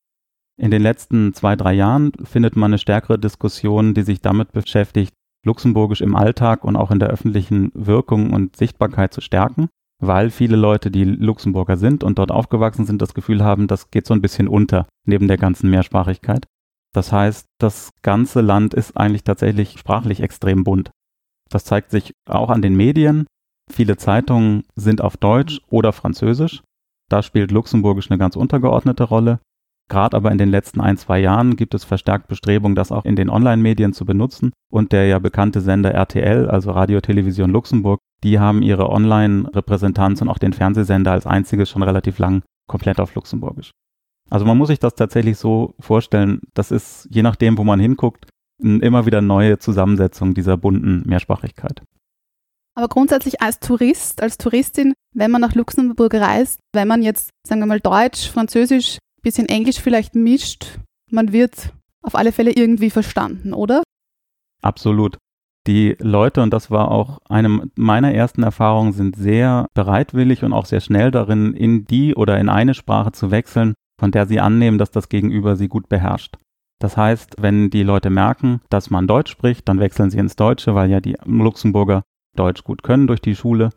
In 0.59 0.71
den 0.71 0.81
letzten 0.81 1.33
zwei, 1.35 1.55
drei 1.55 1.73
Jahren 1.73 2.11
findet 2.23 2.55
man 2.55 2.71
eine 2.71 2.79
stärkere 2.79 3.19
Diskussion, 3.19 3.93
die 3.93 4.01
sich 4.01 4.21
damit 4.21 4.51
beschäftigt, 4.51 5.13
Luxemburgisch 5.45 6.01
im 6.01 6.15
Alltag 6.15 6.63
und 6.63 6.75
auch 6.75 6.91
in 6.91 6.99
der 6.99 7.09
öffentlichen 7.09 7.71
Wirkung 7.73 8.31
und 8.33 8.55
Sichtbarkeit 8.55 9.13
zu 9.13 9.21
stärken, 9.21 9.69
weil 9.99 10.29
viele 10.29 10.55
Leute, 10.55 10.91
die 10.91 11.03
Luxemburger 11.03 11.77
sind 11.77 12.03
und 12.03 12.19
dort 12.19 12.31
aufgewachsen 12.31 12.85
sind, 12.85 13.01
das 13.01 13.13
Gefühl 13.13 13.43
haben, 13.43 13.67
das 13.67 13.89
geht 13.89 14.05
so 14.05 14.13
ein 14.13 14.21
bisschen 14.21 14.47
unter 14.47 14.87
neben 15.05 15.27
der 15.27 15.37
ganzen 15.37 15.69
Mehrsprachigkeit. 15.69 16.45
Das 16.93 17.11
heißt, 17.11 17.45
das 17.59 17.91
ganze 18.01 18.41
Land 18.41 18.73
ist 18.73 18.97
eigentlich 18.97 19.23
tatsächlich 19.23 19.79
sprachlich 19.79 20.21
extrem 20.21 20.63
bunt. 20.63 20.91
Das 21.49 21.63
zeigt 21.63 21.91
sich 21.91 22.13
auch 22.27 22.49
an 22.49 22.61
den 22.61 22.75
Medien. 22.75 23.27
Viele 23.69 23.97
Zeitungen 23.97 24.63
sind 24.75 25.01
auf 25.01 25.17
Deutsch 25.17 25.61
oder 25.69 25.93
Französisch. 25.93 26.61
Da 27.09 27.23
spielt 27.23 27.51
Luxemburgisch 27.51 28.09
eine 28.09 28.17
ganz 28.17 28.35
untergeordnete 28.35 29.03
Rolle. 29.03 29.39
Gerade 29.89 30.15
aber 30.15 30.31
in 30.31 30.37
den 30.37 30.49
letzten 30.49 30.79
ein, 30.79 30.95
zwei 30.97 31.19
Jahren 31.19 31.57
gibt 31.57 31.73
es 31.73 31.83
verstärkt 31.83 32.27
Bestrebungen, 32.27 32.75
das 32.75 32.93
auch 32.93 33.03
in 33.03 33.17
den 33.17 33.29
Online-Medien 33.29 33.91
zu 33.91 34.05
benutzen. 34.05 34.53
Und 34.71 34.93
der 34.93 35.07
ja 35.07 35.19
bekannte 35.19 35.59
Sender 35.59 35.91
RTL, 35.91 36.49
also 36.49 36.71
Radio 36.71 37.01
Television 37.01 37.49
Luxemburg, 37.49 37.99
die 38.23 38.39
haben 38.39 38.61
ihre 38.61 38.89
Online-Repräsentanz 38.89 40.21
und 40.21 40.29
auch 40.29 40.37
den 40.37 40.53
Fernsehsender 40.53 41.11
als 41.11 41.27
einziges 41.27 41.69
schon 41.69 41.83
relativ 41.83 42.19
lang 42.19 42.43
komplett 42.69 43.01
auf 43.01 43.13
Luxemburgisch. 43.15 43.71
Also 44.31 44.45
man 44.45 44.57
muss 44.57 44.69
sich 44.69 44.79
das 44.79 44.95
tatsächlich 44.95 45.37
so 45.37 45.75
vorstellen, 45.79 46.39
das 46.53 46.71
ist 46.71 47.07
je 47.11 47.21
nachdem, 47.21 47.57
wo 47.57 47.65
man 47.65 47.79
hinguckt, 47.79 48.27
immer 48.59 49.05
wieder 49.05 49.21
neue 49.21 49.59
Zusammensetzung 49.59 50.33
dieser 50.33 50.55
bunten 50.55 51.03
Mehrsprachigkeit. 51.05 51.83
Aber 52.73 52.87
grundsätzlich 52.87 53.41
als 53.41 53.59
Tourist, 53.59 54.21
als 54.21 54.37
Touristin, 54.37 54.93
wenn 55.13 55.31
man 55.31 55.41
nach 55.41 55.53
Luxemburg 55.55 56.13
reist, 56.13 56.59
wenn 56.73 56.87
man 56.87 57.01
jetzt, 57.01 57.31
sagen 57.45 57.61
wir 57.61 57.65
mal, 57.65 57.81
Deutsch, 57.81 58.29
Französisch, 58.29 58.99
bisschen 59.21 59.49
Englisch 59.49 59.81
vielleicht 59.81 60.15
mischt, 60.15 60.79
man 61.09 61.33
wird 61.33 61.73
auf 62.01 62.15
alle 62.15 62.31
Fälle 62.31 62.51
irgendwie 62.51 62.89
verstanden, 62.89 63.53
oder? 63.53 63.83
Absolut. 64.61 65.17
Die 65.67 65.95
Leute, 65.99 66.41
und 66.41 66.51
das 66.51 66.71
war 66.71 66.89
auch 66.89 67.19
eine 67.29 67.69
meiner 67.75 68.13
ersten 68.13 68.41
Erfahrungen, 68.41 68.93
sind 68.93 69.17
sehr 69.17 69.67
bereitwillig 69.73 70.43
und 70.43 70.53
auch 70.53 70.65
sehr 70.65 70.79
schnell 70.79 71.11
darin, 71.11 71.53
in 71.53 71.85
die 71.85 72.15
oder 72.15 72.39
in 72.39 72.49
eine 72.49 72.73
Sprache 72.73 73.11
zu 73.11 73.29
wechseln, 73.29 73.73
von 74.01 74.09
der 74.09 74.25
sie 74.25 74.39
annehmen, 74.39 74.79
dass 74.79 74.89
das 74.89 75.09
Gegenüber 75.09 75.55
sie 75.55 75.67
gut 75.67 75.87
beherrscht. 75.87 76.35
Das 76.79 76.97
heißt, 76.97 77.35
wenn 77.37 77.69
die 77.69 77.83
Leute 77.83 78.09
merken, 78.09 78.59
dass 78.71 78.89
man 78.89 79.05
Deutsch 79.05 79.29
spricht, 79.29 79.69
dann 79.69 79.79
wechseln 79.79 80.09
sie 80.09 80.17
ins 80.17 80.35
Deutsche, 80.35 80.73
weil 80.73 80.89
ja 80.89 80.99
die 80.99 81.15
Luxemburger 81.23 82.01
Deutsch 82.35 82.63
gut 82.63 82.81
können 82.81 83.05
durch 83.05 83.21
die 83.21 83.35
Schule. 83.35 83.69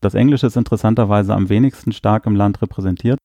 Das 0.00 0.14
Englische 0.14 0.46
ist 0.46 0.56
interessanterweise 0.56 1.34
am 1.34 1.50
wenigsten 1.50 1.92
stark 1.92 2.24
im 2.24 2.36
Land 2.36 2.62
repräsentiert. 2.62 3.18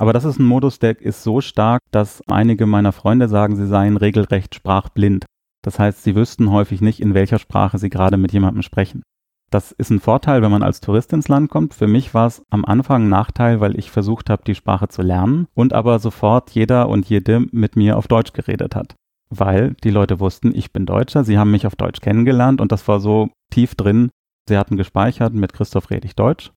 Aber 0.00 0.12
das 0.12 0.24
ist 0.24 0.38
ein 0.38 0.46
Modus, 0.46 0.78
der 0.78 1.00
ist 1.00 1.24
so 1.24 1.40
stark, 1.40 1.82
dass 1.90 2.22
einige 2.28 2.66
meiner 2.66 2.92
Freunde 2.92 3.26
sagen, 3.26 3.56
sie 3.56 3.66
seien 3.66 3.96
regelrecht 3.96 4.54
sprachblind. 4.54 5.26
Das 5.64 5.80
heißt, 5.80 6.04
sie 6.04 6.14
wüssten 6.14 6.52
häufig 6.52 6.80
nicht, 6.80 7.00
in 7.00 7.14
welcher 7.14 7.40
Sprache 7.40 7.78
sie 7.78 7.90
gerade 7.90 8.18
mit 8.18 8.32
jemandem 8.32 8.62
sprechen. 8.62 9.02
Das 9.50 9.72
ist 9.72 9.90
ein 9.90 10.00
Vorteil, 10.00 10.42
wenn 10.42 10.50
man 10.50 10.62
als 10.62 10.80
Tourist 10.80 11.12
ins 11.12 11.28
Land 11.28 11.50
kommt. 11.50 11.72
Für 11.72 11.86
mich 11.86 12.12
war 12.12 12.26
es 12.26 12.42
am 12.50 12.66
Anfang 12.66 13.04
ein 13.04 13.08
Nachteil, 13.08 13.60
weil 13.60 13.78
ich 13.78 13.90
versucht 13.90 14.28
habe, 14.28 14.42
die 14.46 14.54
Sprache 14.54 14.88
zu 14.88 15.00
lernen 15.00 15.46
und 15.54 15.72
aber 15.72 15.98
sofort 15.98 16.50
jeder 16.50 16.88
und 16.88 17.08
jede 17.08 17.40
mit 17.50 17.74
mir 17.74 17.96
auf 17.96 18.08
Deutsch 18.08 18.34
geredet 18.34 18.76
hat. 18.76 18.94
Weil 19.30 19.74
die 19.84 19.90
Leute 19.90 20.20
wussten, 20.20 20.54
ich 20.54 20.72
bin 20.72 20.84
Deutscher, 20.84 21.24
sie 21.24 21.38
haben 21.38 21.50
mich 21.50 21.66
auf 21.66 21.76
Deutsch 21.76 22.00
kennengelernt 22.00 22.60
und 22.60 22.72
das 22.72 22.86
war 22.88 23.00
so 23.00 23.30
tief 23.50 23.74
drin. 23.74 24.10
Sie 24.48 24.58
hatten 24.58 24.76
gespeichert, 24.76 25.32
mit 25.32 25.52
Christoph 25.52 25.90
rede 25.90 26.06
ich 26.06 26.14
Deutsch. 26.14 26.52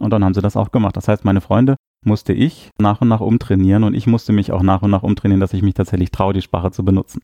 Und 0.00 0.10
dann 0.10 0.24
haben 0.24 0.34
sie 0.34 0.42
das 0.42 0.56
auch 0.56 0.70
gemacht. 0.70 0.96
Das 0.96 1.08
heißt, 1.08 1.24
meine 1.24 1.40
Freunde 1.40 1.76
musste 2.04 2.32
ich 2.32 2.70
nach 2.78 3.00
und 3.00 3.08
nach 3.08 3.20
umtrainieren 3.20 3.82
und 3.82 3.94
ich 3.94 4.06
musste 4.06 4.32
mich 4.32 4.52
auch 4.52 4.62
nach 4.62 4.82
und 4.82 4.90
nach 4.90 5.02
umtrainieren, 5.02 5.40
dass 5.40 5.52
ich 5.52 5.62
mich 5.62 5.74
tatsächlich 5.74 6.10
traue, 6.10 6.32
die 6.32 6.42
Sprache 6.42 6.70
zu 6.70 6.84
benutzen. 6.84 7.20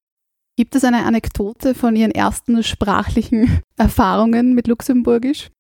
Gibt 0.63 0.77
es 0.77 0.85
eine 0.85 1.07
Anekdote 1.07 1.75
von 1.75 1.97
Ihren 1.97 2.13
ersten 2.13 2.63
sprachlichen 2.63 3.63
Erfahrungen 3.77 4.55
mit 4.55 4.69
Luxemburgisch? 4.69 5.51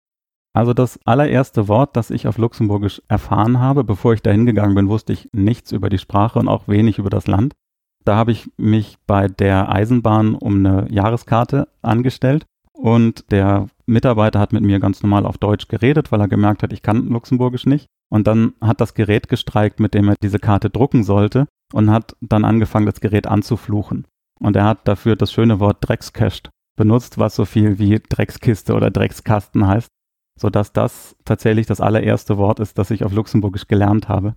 Also 0.54 0.74
das 0.74 1.00
allererste 1.04 1.66
Wort, 1.66 1.96
das 1.96 2.12
ich 2.12 2.28
auf 2.28 2.38
Luxemburgisch 2.38 3.02
erfahren 3.08 3.58
habe, 3.58 3.82
bevor 3.82 4.12
ich 4.12 4.22
dahin 4.22 4.46
gegangen 4.46 4.76
bin, 4.76 4.88
wusste 4.88 5.12
ich 5.12 5.28
nichts 5.32 5.72
über 5.72 5.88
die 5.88 5.98
Sprache 5.98 6.38
und 6.38 6.46
auch 6.46 6.68
wenig 6.68 6.98
über 6.98 7.10
das 7.10 7.26
Land. 7.26 7.54
Da 8.04 8.14
habe 8.14 8.30
ich 8.30 8.48
mich 8.56 8.96
bei 9.08 9.26
der 9.26 9.72
Eisenbahn 9.72 10.36
um 10.36 10.64
eine 10.64 10.86
Jahreskarte 10.88 11.66
angestellt 11.82 12.44
und 12.72 13.28
der 13.32 13.66
Mitarbeiter 13.86 14.38
hat 14.38 14.52
mit 14.52 14.62
mir 14.62 14.78
ganz 14.78 15.02
normal 15.02 15.26
auf 15.26 15.36
Deutsch 15.36 15.66
geredet, 15.66 16.12
weil 16.12 16.20
er 16.20 16.28
gemerkt 16.28 16.62
hat, 16.62 16.72
ich 16.72 16.82
kann 16.82 17.08
Luxemburgisch 17.08 17.66
nicht. 17.66 17.88
Und 18.08 18.28
dann 18.28 18.52
hat 18.60 18.80
das 18.80 18.94
Gerät 18.94 19.28
gestreikt, 19.28 19.80
mit 19.80 19.94
dem 19.94 20.10
er 20.10 20.14
diese 20.22 20.38
Karte 20.38 20.70
drucken 20.70 21.02
sollte 21.02 21.48
und 21.72 21.90
hat 21.90 22.14
dann 22.20 22.44
angefangen, 22.44 22.86
das 22.86 23.00
Gerät 23.00 23.26
anzufluchen. 23.26 24.06
Und 24.42 24.56
er 24.56 24.64
hat 24.64 24.88
dafür 24.88 25.16
das 25.16 25.32
schöne 25.32 25.60
Wort 25.60 25.78
Dreckscached 25.80 26.50
benutzt, 26.76 27.18
was 27.18 27.36
so 27.36 27.44
viel 27.44 27.78
wie 27.78 28.00
Dreckskiste 28.00 28.74
oder 28.74 28.90
Dreckskasten 28.90 29.66
heißt, 29.66 29.88
sodass 30.38 30.72
das 30.72 31.14
tatsächlich 31.24 31.66
das 31.66 31.80
allererste 31.80 32.38
Wort 32.38 32.58
ist, 32.58 32.78
das 32.78 32.90
ich 32.90 33.04
auf 33.04 33.12
Luxemburgisch 33.12 33.68
gelernt 33.68 34.08
habe. 34.08 34.34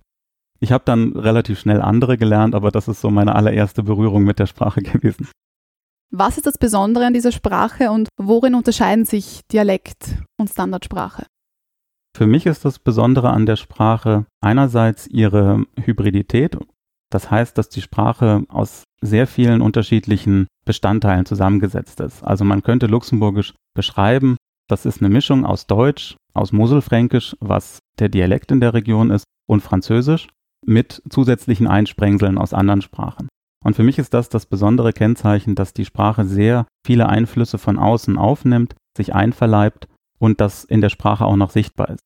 Ich 0.60 0.72
habe 0.72 0.84
dann 0.86 1.12
relativ 1.16 1.58
schnell 1.58 1.82
andere 1.82 2.16
gelernt, 2.16 2.54
aber 2.54 2.70
das 2.70 2.88
ist 2.88 3.00
so 3.00 3.10
meine 3.10 3.34
allererste 3.34 3.82
Berührung 3.82 4.24
mit 4.24 4.38
der 4.38 4.46
Sprache 4.46 4.80
gewesen. 4.82 5.28
Was 6.12 6.36
ist 6.36 6.46
das 6.46 6.56
Besondere 6.56 7.06
an 7.06 7.14
dieser 7.14 7.32
Sprache 7.32 7.90
und 7.90 8.08
worin 8.16 8.54
unterscheiden 8.54 9.04
sich 9.04 9.42
Dialekt 9.52 10.22
und 10.38 10.48
Standardsprache? 10.48 11.26
Für 12.16 12.26
mich 12.26 12.46
ist 12.46 12.64
das 12.64 12.78
Besondere 12.78 13.30
an 13.30 13.44
der 13.44 13.56
Sprache 13.56 14.24
einerseits 14.40 15.06
ihre 15.08 15.64
Hybridität. 15.78 16.56
Das 17.10 17.30
heißt, 17.30 17.56
dass 17.56 17.68
die 17.68 17.82
Sprache 17.82 18.44
aus 18.48 18.84
sehr 19.00 19.26
vielen 19.26 19.60
unterschiedlichen 19.60 20.46
Bestandteilen 20.64 21.26
zusammengesetzt 21.26 22.00
ist. 22.00 22.24
Also 22.24 22.44
man 22.44 22.62
könnte 22.62 22.86
Luxemburgisch 22.86 23.54
beschreiben, 23.74 24.36
das 24.68 24.84
ist 24.84 25.00
eine 25.00 25.10
Mischung 25.10 25.46
aus 25.46 25.66
Deutsch, 25.66 26.16
aus 26.34 26.52
Moselfränkisch, 26.52 27.36
was 27.40 27.78
der 27.98 28.08
Dialekt 28.08 28.50
in 28.50 28.60
der 28.60 28.74
Region 28.74 29.10
ist, 29.10 29.24
und 29.48 29.60
Französisch 29.60 30.28
mit 30.64 31.02
zusätzlichen 31.08 31.68
Einsprengseln 31.68 32.38
aus 32.38 32.52
anderen 32.52 32.82
Sprachen. 32.82 33.28
Und 33.64 33.76
für 33.76 33.84
mich 33.84 33.98
ist 33.98 34.12
das 34.12 34.28
das 34.28 34.46
besondere 34.46 34.92
Kennzeichen, 34.92 35.54
dass 35.54 35.72
die 35.72 35.84
Sprache 35.84 36.24
sehr 36.24 36.66
viele 36.84 37.08
Einflüsse 37.08 37.58
von 37.58 37.78
außen 37.78 38.18
aufnimmt, 38.18 38.74
sich 38.96 39.14
einverleibt 39.14 39.88
und 40.18 40.40
das 40.40 40.64
in 40.64 40.80
der 40.80 40.88
Sprache 40.88 41.24
auch 41.24 41.36
noch 41.36 41.50
sichtbar 41.50 41.90
ist. 41.90 42.00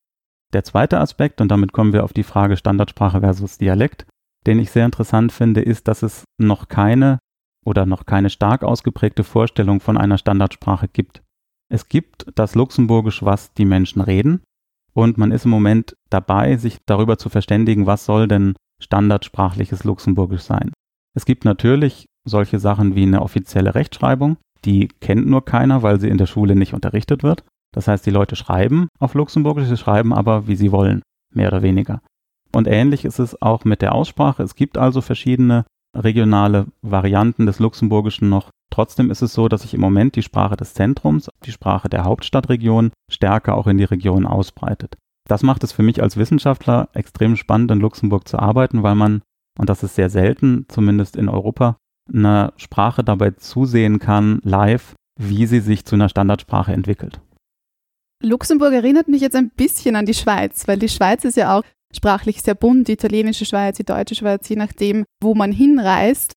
Der 0.53 0.65
zweite 0.65 0.99
Aspekt, 0.99 1.41
und 1.41 1.49
damit 1.49 1.73
kommen 1.73 1.93
wir 1.93 2.05
auf 2.05 2.13
die 2.13 2.25
Frage 2.25 2.57
Standardsprache 2.57 3.21
versus 3.21 3.57
Dialekt, 3.57 4.07
den 4.47 4.59
ich 4.59 4.71
sehr 4.71 4.85
interessant 4.85 5.33
finde, 5.33 5.61
ist, 5.61 5.89
dass 5.89 6.03
es 6.03 6.25
noch 6.39 6.69
keine 6.69 7.19
oder 7.65 7.87
noch 7.87 8.07
keine 8.07 8.31
stark 8.31 8.63
ausgeprägte 8.63 9.25
Vorstellung 9.25 9.81
von 9.81 9.99
einer 9.99 10.19
Standardsprache 10.19 10.89
gibt. 10.89 11.23
Es 11.69 11.89
gibt 11.89 12.27
das 12.35 12.55
Luxemburgisch, 12.55 13.23
was 13.23 13.53
die 13.53 13.65
Menschen 13.65 14.01
reden, 14.01 14.43
und 14.93 15.19
man 15.19 15.31
ist 15.31 15.45
im 15.45 15.51
Moment 15.51 15.95
dabei, 16.11 16.57
sich 16.57 16.79
darüber 16.87 17.17
zu 17.17 17.29
verständigen, 17.29 17.87
was 17.87 18.05
soll 18.05 18.27
denn 18.27 18.55
standardsprachliches 18.83 19.85
Luxemburgisch 19.85 20.43
sein. 20.43 20.73
Es 21.15 21.25
gibt 21.25 21.45
natürlich 21.45 22.07
solche 22.27 22.59
Sachen 22.59 22.95
wie 22.95 23.03
eine 23.03 23.23
offizielle 23.23 23.75
Rechtschreibung, 23.75 24.37
die 24.65 24.89
kennt 24.89 25.27
nur 25.27 25.45
keiner, 25.45 25.83
weil 25.83 26.01
sie 26.01 26.09
in 26.09 26.19
der 26.19 26.27
Schule 26.27 26.55
nicht 26.55 26.75
unterrichtet 26.75 27.23
wird. 27.23 27.45
Das 27.73 27.89
heißt, 27.89 28.05
die 28.05 28.11
Leute 28.11 28.37
schreiben 28.37 28.89
auf 28.99 29.15
Luxemburgisch, 29.15 29.69
sie 29.69 29.77
schreiben 29.77 30.13
aber, 30.13 30.49
wie 30.49 30.57
sie 30.57 30.73
wollen, 30.73 31.03
mehr 31.33 31.49
oder 31.49 31.63
weniger. 31.63 32.03
Und 32.53 32.67
ähnlich 32.67 33.05
ist 33.05 33.19
es 33.19 33.41
auch 33.41 33.65
mit 33.65 33.83
der 33.83 33.95
Aussprache. 33.95 34.43
Es 34.43 34.55
gibt 34.55 34.77
also 34.79 35.01
verschiedene 35.01 35.65
regionale 35.97 36.67
Varianten 36.83 37.47
des 37.47 37.59
Luxemburgischen 37.59 38.29
noch. 38.29 38.51
Trotzdem 38.73 39.11
ist 39.11 39.23
es 39.23 39.33
so, 39.33 39.49
dass 39.49 39.63
sich 39.63 39.75
im 39.75 39.81
Moment 39.81 40.15
die 40.15 40.23
Sprache 40.23 40.57
des 40.57 40.75
Zentrums, 40.75 41.29
die 41.45 41.53
Sprache 41.53 41.89
der 41.89 42.05
Hauptstadtregion, 42.05 42.93
stärker 43.11 43.57
auch 43.57 43.67
in 43.67 43.79
die 43.79 43.85
Region 43.85 44.27
ausbreitet. 44.27 44.97
Das 45.29 45.43
macht 45.43 45.65
es 45.65 45.73
für 45.73 45.83
mich 45.83 46.03
als 46.03 46.17
Wissenschaftler 46.17 46.89
extrem 46.93 47.37
spannend, 47.37 47.71
in 47.71 47.81
Luxemburg 47.81 48.27
zu 48.27 48.39
arbeiten, 48.39 48.83
weil 48.83 48.95
man, 48.95 49.23
und 49.59 49.69
das 49.69 49.83
ist 49.83 49.97
sehr 49.97 50.11
selten, 50.11 50.67
zumindest 50.69 51.17
in 51.17 51.29
Europa, 51.29 51.77
einer 52.13 52.53
Sprache 52.57 53.05
dabei 53.05 53.33
zusehen 53.33 53.99
kann, 53.99 54.41
live, 54.43 54.95
wie 55.19 55.47
sie 55.47 55.61
sich 55.61 55.85
zu 55.85 55.97
einer 55.97 56.09
Standardsprache 56.09 56.73
entwickelt. 56.73 57.21
Luxemburg 58.23 58.73
erinnert 58.73 59.09
mich 59.09 59.23
jetzt 59.23 59.37
ein 59.37 59.51
bisschen 59.51 59.97
an 59.97 60.07
die 60.07 60.15
Schweiz, 60.15 60.69
weil 60.69 60.79
die 60.79 60.89
Schweiz 60.89 61.25
ist 61.25 61.37
ja 61.37 61.57
auch 61.57 61.63
sprachlich 61.95 62.43
sehr 62.43 62.55
bunt, 62.55 62.89
die 62.89 62.93
italienische 62.93 63.45
Schweiz, 63.45 63.77
die 63.77 63.85
deutsche 63.85 64.15
Schweiz, 64.15 64.49
je 64.49 64.57
nachdem, 64.57 65.05
wo 65.23 65.35
man 65.35 65.53
hinreist. 65.53 66.33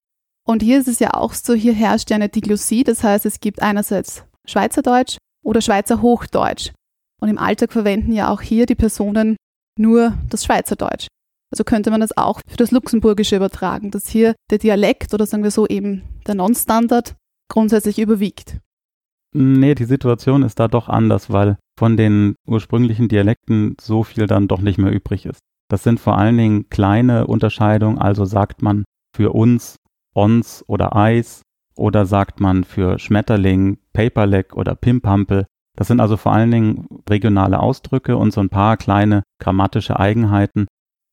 Und 0.45 0.61
hier 0.61 0.79
ist 0.79 0.87
es 0.87 0.99
ja 0.99 1.13
auch 1.13 1.33
so, 1.33 1.53
hier 1.53 1.73
herrscht 1.73 2.09
ja 2.09 2.15
eine 2.15 2.29
Diglossie, 2.29 2.83
das 2.83 3.03
heißt, 3.03 3.25
es 3.25 3.39
gibt 3.39 3.61
einerseits 3.61 4.23
Schweizerdeutsch 4.45 5.17
oder 5.43 5.61
Schweizer 5.61 6.01
Hochdeutsch. 6.01 6.71
Und 7.21 7.29
im 7.29 7.37
Alltag 7.37 7.71
verwenden 7.71 8.11
ja 8.11 8.29
auch 8.29 8.41
hier 8.41 8.65
die 8.65 8.75
Personen 8.75 9.37
nur 9.79 10.17
das 10.29 10.43
Schweizerdeutsch. 10.43 11.07
Also 11.51 11.63
könnte 11.63 11.91
man 11.91 12.01
das 12.01 12.17
auch 12.17 12.41
für 12.47 12.57
das 12.57 12.71
Luxemburgische 12.71 13.35
übertragen, 13.35 13.91
dass 13.91 14.07
hier 14.07 14.33
der 14.49 14.57
Dialekt 14.57 15.13
oder 15.13 15.25
sagen 15.25 15.43
wir 15.43 15.51
so 15.51 15.67
eben 15.67 16.03
der 16.25 16.35
Non-Standard 16.35 17.15
grundsätzlich 17.47 17.99
überwiegt. 17.99 18.57
Nee, 19.33 19.73
die 19.73 19.85
Situation 19.85 20.43
ist 20.43 20.59
da 20.59 20.67
doch 20.67 20.87
anders, 20.87 21.31
weil 21.31 21.57
von 21.77 21.97
den 21.97 22.35
ursprünglichen 22.47 23.07
Dialekten 23.07 23.75
so 23.81 24.03
viel 24.03 24.27
dann 24.27 24.47
doch 24.47 24.61
nicht 24.61 24.77
mehr 24.77 24.91
übrig 24.91 25.25
ist. 25.25 25.39
Das 25.69 25.83
sind 25.83 25.99
vor 25.99 26.17
allen 26.17 26.37
Dingen 26.37 26.69
kleine 26.69 27.25
Unterscheidungen, 27.25 27.97
also 27.97 28.25
sagt 28.25 28.61
man 28.61 28.83
für 29.15 29.33
uns 29.33 29.77
Ons 30.13 30.63
oder 30.67 30.95
Eis 30.95 31.41
oder 31.75 32.05
sagt 32.05 32.39
man 32.39 32.63
für 32.63 32.99
Schmetterling 32.99 33.79
Paperleck 33.93 34.55
oder 34.55 34.75
Pimpampel. 34.75 35.45
Das 35.75 35.87
sind 35.87 35.99
also 35.99 36.17
vor 36.17 36.33
allen 36.33 36.51
Dingen 36.51 36.87
regionale 37.09 37.59
Ausdrücke 37.59 38.15
und 38.17 38.31
so 38.31 38.41
ein 38.41 38.49
paar 38.49 38.77
kleine 38.77 39.23
grammatische 39.39 39.99
Eigenheiten. 39.99 40.67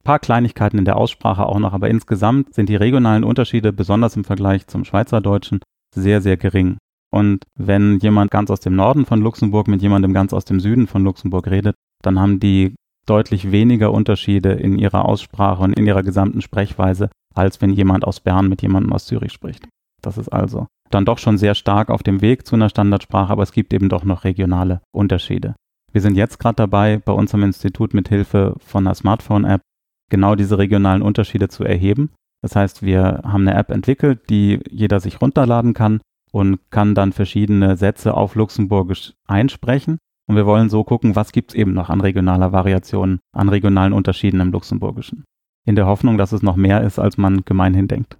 Paar 0.04 0.18
Kleinigkeiten 0.18 0.78
in 0.78 0.84
der 0.84 0.96
Aussprache 0.96 1.46
auch 1.46 1.58
noch, 1.58 1.72
aber 1.72 1.88
insgesamt 1.88 2.52
sind 2.52 2.68
die 2.68 2.76
regionalen 2.76 3.24
Unterschiede, 3.24 3.72
besonders 3.72 4.16
im 4.16 4.24
Vergleich 4.24 4.66
zum 4.66 4.84
Schweizerdeutschen, 4.84 5.60
sehr, 5.94 6.20
sehr 6.20 6.36
gering. 6.36 6.76
Und 7.12 7.44
wenn 7.56 7.98
jemand 7.98 8.30
ganz 8.30 8.50
aus 8.50 8.60
dem 8.60 8.76
Norden 8.76 9.04
von 9.04 9.20
Luxemburg 9.20 9.68
mit 9.68 9.82
jemandem 9.82 10.12
ganz 10.12 10.32
aus 10.32 10.44
dem 10.44 10.60
Süden 10.60 10.86
von 10.86 11.02
Luxemburg 11.02 11.48
redet, 11.48 11.74
dann 12.02 12.20
haben 12.20 12.40
die 12.40 12.74
deutlich 13.06 13.50
weniger 13.50 13.92
Unterschiede 13.92 14.52
in 14.52 14.78
ihrer 14.78 15.04
Aussprache 15.04 15.62
und 15.62 15.72
in 15.72 15.86
ihrer 15.86 16.02
gesamten 16.02 16.40
Sprechweise, 16.40 17.10
als 17.34 17.60
wenn 17.60 17.70
jemand 17.70 18.04
aus 18.04 18.20
Bern 18.20 18.48
mit 18.48 18.62
jemandem 18.62 18.92
aus 18.92 19.06
Zürich 19.06 19.32
spricht. 19.32 19.68
Das 20.02 20.18
ist 20.18 20.28
also 20.28 20.66
dann 20.90 21.04
doch 21.04 21.18
schon 21.18 21.38
sehr 21.38 21.54
stark 21.54 21.90
auf 21.90 22.02
dem 22.02 22.20
Weg 22.20 22.46
zu 22.46 22.56
einer 22.56 22.68
Standardsprache, 22.68 23.32
aber 23.32 23.42
es 23.42 23.52
gibt 23.52 23.72
eben 23.72 23.88
doch 23.88 24.04
noch 24.04 24.24
regionale 24.24 24.80
Unterschiede. 24.92 25.54
Wir 25.92 26.00
sind 26.00 26.16
jetzt 26.16 26.38
gerade 26.38 26.56
dabei, 26.56 26.98
bei 26.98 27.12
uns 27.12 27.34
am 27.34 27.42
Institut 27.42 27.94
mit 27.94 28.08
Hilfe 28.08 28.54
von 28.58 28.86
einer 28.86 28.94
Smartphone-App 28.94 29.60
genau 30.08 30.34
diese 30.34 30.58
regionalen 30.58 31.02
Unterschiede 31.02 31.48
zu 31.48 31.64
erheben. 31.64 32.10
Das 32.42 32.56
heißt, 32.56 32.82
wir 32.82 33.20
haben 33.24 33.46
eine 33.46 33.56
App 33.56 33.70
entwickelt, 33.70 34.30
die 34.30 34.60
jeder 34.70 35.00
sich 35.00 35.20
runterladen 35.20 35.74
kann 35.74 36.00
und 36.32 36.58
kann 36.70 36.94
dann 36.94 37.12
verschiedene 37.12 37.76
Sätze 37.76 38.14
auf 38.14 38.34
Luxemburgisch 38.34 39.14
einsprechen. 39.26 39.98
Und 40.28 40.36
wir 40.36 40.46
wollen 40.46 40.70
so 40.70 40.84
gucken, 40.84 41.16
was 41.16 41.32
gibt 41.32 41.50
es 41.50 41.54
eben 41.56 41.72
noch 41.72 41.90
an 41.90 42.00
regionaler 42.00 42.52
Variation, 42.52 43.18
an 43.34 43.48
regionalen 43.48 43.92
Unterschieden 43.92 44.40
im 44.40 44.52
Luxemburgischen. 44.52 45.24
In 45.66 45.74
der 45.74 45.86
Hoffnung, 45.86 46.18
dass 46.18 46.32
es 46.32 46.42
noch 46.42 46.56
mehr 46.56 46.82
ist, 46.82 46.98
als 46.98 47.18
man 47.18 47.44
gemeinhin 47.44 47.88
denkt. 47.88 48.16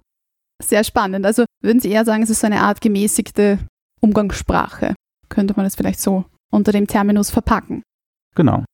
Sehr 0.61 0.83
spannend. 0.83 1.25
Also 1.25 1.45
würden 1.61 1.79
Sie 1.79 1.89
eher 1.89 2.05
sagen, 2.05 2.23
es 2.23 2.29
ist 2.29 2.41
so 2.41 2.47
eine 2.47 2.61
Art 2.61 2.81
gemäßigte 2.81 3.59
Umgangssprache. 4.01 4.93
Könnte 5.29 5.53
man 5.55 5.65
es 5.65 5.75
vielleicht 5.75 5.99
so 5.99 6.25
unter 6.51 6.71
dem 6.71 6.87
Terminus 6.87 7.31
verpacken. 7.31 7.81
Genau. 8.35 8.65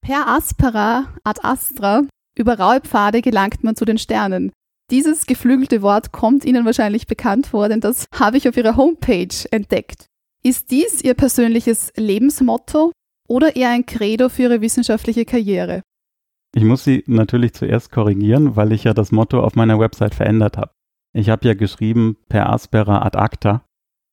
Per 0.00 0.26
aspera 0.28 1.06
ad 1.24 1.40
astra, 1.42 2.02
über 2.36 2.58
raue 2.58 2.80
Pfade 2.80 3.20
gelangt 3.20 3.62
man 3.64 3.76
zu 3.76 3.84
den 3.84 3.98
Sternen. 3.98 4.52
Dieses 4.90 5.26
geflügelte 5.26 5.82
Wort 5.82 6.12
kommt 6.12 6.46
Ihnen 6.46 6.64
wahrscheinlich 6.64 7.06
bekannt 7.06 7.48
vor, 7.48 7.68
denn 7.68 7.80
das 7.80 8.06
habe 8.14 8.38
ich 8.38 8.48
auf 8.48 8.56
Ihrer 8.56 8.76
Homepage 8.76 9.28
entdeckt. 9.50 10.06
Ist 10.42 10.70
dies 10.70 11.02
Ihr 11.02 11.12
persönliches 11.12 11.92
Lebensmotto 11.96 12.92
oder 13.28 13.54
eher 13.54 13.68
ein 13.68 13.84
Credo 13.84 14.30
für 14.30 14.42
Ihre 14.44 14.60
wissenschaftliche 14.62 15.26
Karriere? 15.26 15.82
Ich 16.54 16.64
muss 16.64 16.84
Sie 16.84 17.04
natürlich 17.06 17.52
zuerst 17.52 17.92
korrigieren, 17.92 18.56
weil 18.56 18.72
ich 18.72 18.84
ja 18.84 18.94
das 18.94 19.12
Motto 19.12 19.40
auf 19.40 19.56
meiner 19.56 19.78
Website 19.78 20.14
verändert 20.14 20.56
habe. 20.56 20.70
Ich 21.12 21.28
habe 21.28 21.46
ja 21.46 21.52
geschrieben 21.52 22.16
per 22.30 22.50
aspera 22.50 23.02
ad 23.02 23.18
acta 23.18 23.64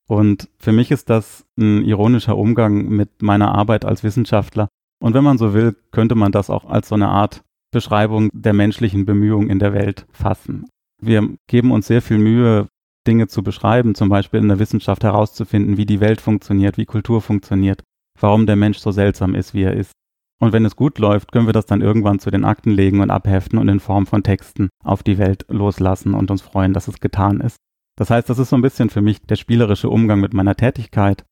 und 0.09 0.49
für 0.59 0.73
mich 0.73 0.91
ist 0.91 1.09
das 1.09 1.45
ein 1.57 1.83
ironischer 1.85 2.37
Umgang 2.37 2.89
mit 2.89 3.21
meiner 3.21 3.55
Arbeit 3.55 3.85
als 3.85 4.03
Wissenschaftler. 4.03 4.67
Und 5.01 5.13
wenn 5.13 5.23
man 5.23 5.37
so 5.37 5.53
will, 5.53 5.75
könnte 5.91 6.15
man 6.15 6.33
das 6.33 6.49
auch 6.49 6.65
als 6.65 6.89
so 6.89 6.95
eine 6.95 7.07
Art 7.07 7.43
Beschreibung 7.71 8.29
der 8.31 8.53
menschlichen 8.53 9.05
Bemühungen 9.05 9.49
in 9.49 9.59
der 9.59 9.73
Welt 9.73 10.07
fassen. 10.11 10.65
Wir 11.05 11.35
geben 11.47 11.71
uns 11.71 11.87
sehr 11.87 12.01
viel 12.01 12.17
Mühe, 12.17 12.67
Dinge 13.05 13.27
zu 13.27 13.43
beschreiben, 13.43 13.93
zum 13.93 14.09
Beispiel 14.09 14.39
in 14.39 14.47
der 14.47 14.57
Wissenschaft 14.57 15.03
herauszufinden, 15.03 15.77
wie 15.77 15.85
die 15.85 15.99
Welt 15.99 16.19
funktioniert, 16.19 16.77
wie 16.77 16.85
Kultur 16.85 17.21
funktioniert, 17.21 17.83
warum 18.19 18.47
der 18.47 18.55
Mensch 18.55 18.79
so 18.79 18.91
seltsam 18.91 19.35
ist, 19.35 19.53
wie 19.53 19.63
er 19.63 19.75
ist. 19.75 19.91
Und 20.41 20.51
wenn 20.51 20.65
es 20.65 20.75
gut 20.75 20.97
läuft, 20.97 21.31
können 21.31 21.45
wir 21.45 21.53
das 21.53 21.67
dann 21.67 21.81
irgendwann 21.81 22.19
zu 22.19 22.31
den 22.31 22.43
Akten 22.43 22.71
legen 22.71 23.01
und 23.01 23.11
abheften 23.11 23.59
und 23.59 23.69
in 23.69 23.79
Form 23.79 24.05
von 24.05 24.23
Texten 24.23 24.69
auf 24.83 25.03
die 25.03 25.17
Welt 25.17 25.45
loslassen 25.47 26.13
und 26.13 26.31
uns 26.31 26.41
freuen, 26.41 26.73
dass 26.73 26.87
es 26.87 26.99
getan 26.99 27.39
ist. 27.39 27.57
Das 27.97 28.09
heißt, 28.09 28.29
das 28.29 28.39
ist 28.39 28.49
so 28.49 28.55
ein 28.55 28.61
bisschen 28.61 28.89
für 28.89 29.01
mich 29.01 29.21
der 29.21 29.37
spielerische 29.37 29.89
Umgang 29.89 30.19
mit 30.19 30.33
meiner 30.33 30.55
Tätigkeit, 30.55 31.23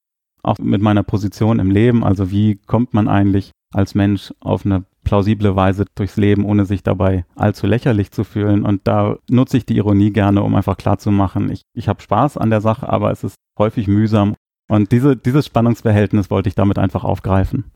auch 0.43 0.59
mit 0.59 0.81
meiner 0.81 1.03
Position 1.03 1.59
im 1.59 1.71
Leben. 1.71 2.03
Also 2.03 2.31
wie 2.31 2.55
kommt 2.55 2.93
man 2.93 3.07
eigentlich 3.07 3.51
als 3.73 3.95
Mensch 3.95 4.33
auf 4.39 4.65
eine 4.65 4.85
plausible 5.03 5.55
Weise 5.55 5.85
durchs 5.95 6.17
Leben, 6.17 6.45
ohne 6.45 6.65
sich 6.65 6.83
dabei 6.83 7.25
allzu 7.35 7.67
lächerlich 7.67 8.11
zu 8.11 8.23
fühlen. 8.23 8.65
Und 8.65 8.87
da 8.87 9.17
nutze 9.29 9.57
ich 9.57 9.65
die 9.65 9.77
Ironie 9.77 10.11
gerne, 10.11 10.43
um 10.43 10.55
einfach 10.55 10.77
klarzumachen, 10.77 11.51
ich, 11.51 11.61
ich 11.73 11.87
habe 11.87 12.01
Spaß 12.01 12.37
an 12.37 12.49
der 12.49 12.61
Sache, 12.61 12.87
aber 12.89 13.11
es 13.11 13.23
ist 13.23 13.35
häufig 13.57 13.87
mühsam. 13.87 14.35
Und 14.69 14.91
diese, 14.91 15.15
dieses 15.15 15.45
Spannungsverhältnis 15.45 16.29
wollte 16.29 16.49
ich 16.49 16.55
damit 16.55 16.79
einfach 16.79 17.03
aufgreifen. 17.03 17.71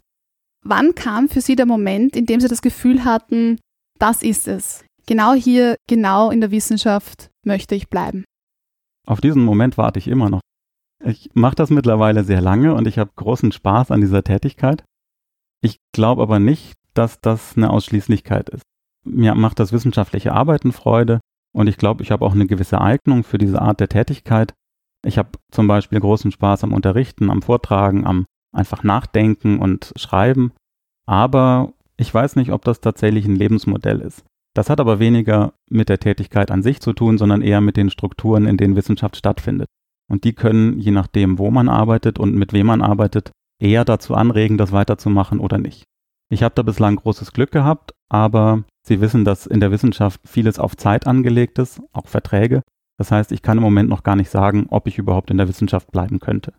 Wann 0.64 0.96
kam 0.96 1.30
für 1.30 1.42
Sie 1.42 1.56
der 1.56 1.66
Moment, 1.66 2.16
in 2.16 2.26
dem 2.26 2.40
Sie 2.40 2.48
das 2.48 2.62
Gefühl 2.62 3.06
hatten, 3.06 3.60
das 4.00 4.24
ist 4.24 4.48
es? 4.48 4.84
Genau 5.06 5.34
hier, 5.34 5.78
genau 5.88 6.32
in 6.32 6.42
der 6.42 6.52
Wissenschaft 6.52 7.30
möchte 7.46 7.76
ich 7.76 7.90
bleiben. 7.90 8.26
Auf 9.06 9.22
diesen 9.22 9.44
Moment 9.44 9.78
warte 9.78 10.00
ich 10.00 10.08
immer 10.08 10.30
noch. 10.30 10.42
Ich 11.04 11.30
mache 11.34 11.56
das 11.56 11.70
mittlerweile 11.70 12.24
sehr 12.24 12.42
lange 12.42 12.74
und 12.74 12.88
ich 12.88 12.98
habe 12.98 13.12
großen 13.16 13.52
Spaß 13.52 13.92
an 13.92 14.02
dieser 14.02 14.24
Tätigkeit. 14.24 14.84
Ich 15.62 15.78
glaube 15.94 16.22
aber 16.22 16.40
nicht, 16.40 16.74
dass 16.98 17.22
das 17.22 17.56
eine 17.56 17.70
Ausschließlichkeit 17.70 18.50
ist. 18.50 18.64
Mir 19.06 19.36
macht 19.36 19.60
das 19.60 19.72
wissenschaftliche 19.72 20.34
Arbeiten 20.34 20.72
Freude 20.72 21.20
und 21.54 21.68
ich 21.68 21.78
glaube, 21.78 22.04
ich 22.04 22.12
habe 22.12 22.26
auch 22.26 22.34
eine 22.34 22.48
gewisse 22.48 22.82
Eignung 22.82 23.24
für 23.24 23.38
diese 23.38 23.62
Art 23.62 23.80
der 23.80 23.90
Tätigkeit. 23.90 24.54
Ich 25.06 25.18
habe 25.18 25.30
zum 25.52 25.68
Beispiel 25.68 26.00
großen 26.00 26.32
Spaß 26.32 26.64
am 26.64 26.74
Unterrichten, 26.74 27.30
am 27.30 27.42
Vortragen, 27.42 28.06
am 28.06 28.26
einfach 28.54 28.84
Nachdenken 28.84 29.60
und 29.60 29.94
Schreiben. 29.96 30.52
Aber 31.06 31.74
ich 31.96 32.14
weiß 32.14 32.36
nicht, 32.36 32.52
ob 32.52 32.66
das 32.66 32.82
tatsächlich 32.82 33.26
ein 33.26 33.36
Lebensmodell 33.36 34.02
ist. 34.02 34.24
Das 34.56 34.70
hat 34.70 34.80
aber 34.80 35.00
weniger 35.00 35.54
mit 35.70 35.88
der 35.88 36.00
Tätigkeit 36.00 36.52
an 36.52 36.64
sich 36.64 36.82
zu 36.82 36.94
tun, 36.94 37.18
sondern 37.18 37.42
eher 37.42 37.62
mit 37.62 37.78
den 37.78 37.90
Strukturen, 37.90 38.46
in 38.46 38.58
denen 38.58 38.76
Wissenschaft 38.76 39.16
stattfindet. 39.16 39.68
Und 40.10 40.24
die 40.24 40.34
können, 40.34 40.80
je 40.80 40.92
nachdem, 40.92 41.38
wo 41.38 41.52
man 41.52 41.70
arbeitet 41.70 42.18
und 42.18 42.36
mit 42.36 42.54
wem 42.54 42.68
man 42.68 42.82
arbeitet, 42.82 43.32
eher 43.62 43.86
dazu 43.86 44.16
anregen, 44.16 44.58
das 44.58 44.72
weiterzumachen 44.72 45.40
oder 45.40 45.58
nicht. 45.58 45.84
Ich 46.30 46.44
habe 46.44 46.56
da 46.56 46.62
bislang 46.62 46.98
großes 46.98 47.32
Glück 47.32 47.52
gehabt, 47.52 47.94
aber 48.10 48.64
Sie 48.86 49.02
wissen, 49.02 49.26
dass 49.26 49.46
in 49.48 49.60
der 49.60 49.72
Wissenschaft 49.72 50.22
vieles 50.26 50.60
auf 50.60 50.76
Zeit 50.76 51.08
angelegt 51.08 51.60
ist, 51.60 51.82
auch 51.92 52.08
Verträge. 52.08 52.62
Das 52.98 53.12
heißt, 53.12 53.32
ich 53.32 53.42
kann 53.42 53.58
im 53.58 53.64
Moment 53.64 53.90
noch 53.90 54.04
gar 54.04 54.16
nicht 54.16 54.30
sagen, 54.30 54.68
ob 54.70 54.88
ich 54.88 54.98
überhaupt 54.98 55.30
in 55.30 55.38
der 55.38 55.48
Wissenschaft 55.48 55.92
bleiben 55.92 56.20
könnte. 56.20 56.54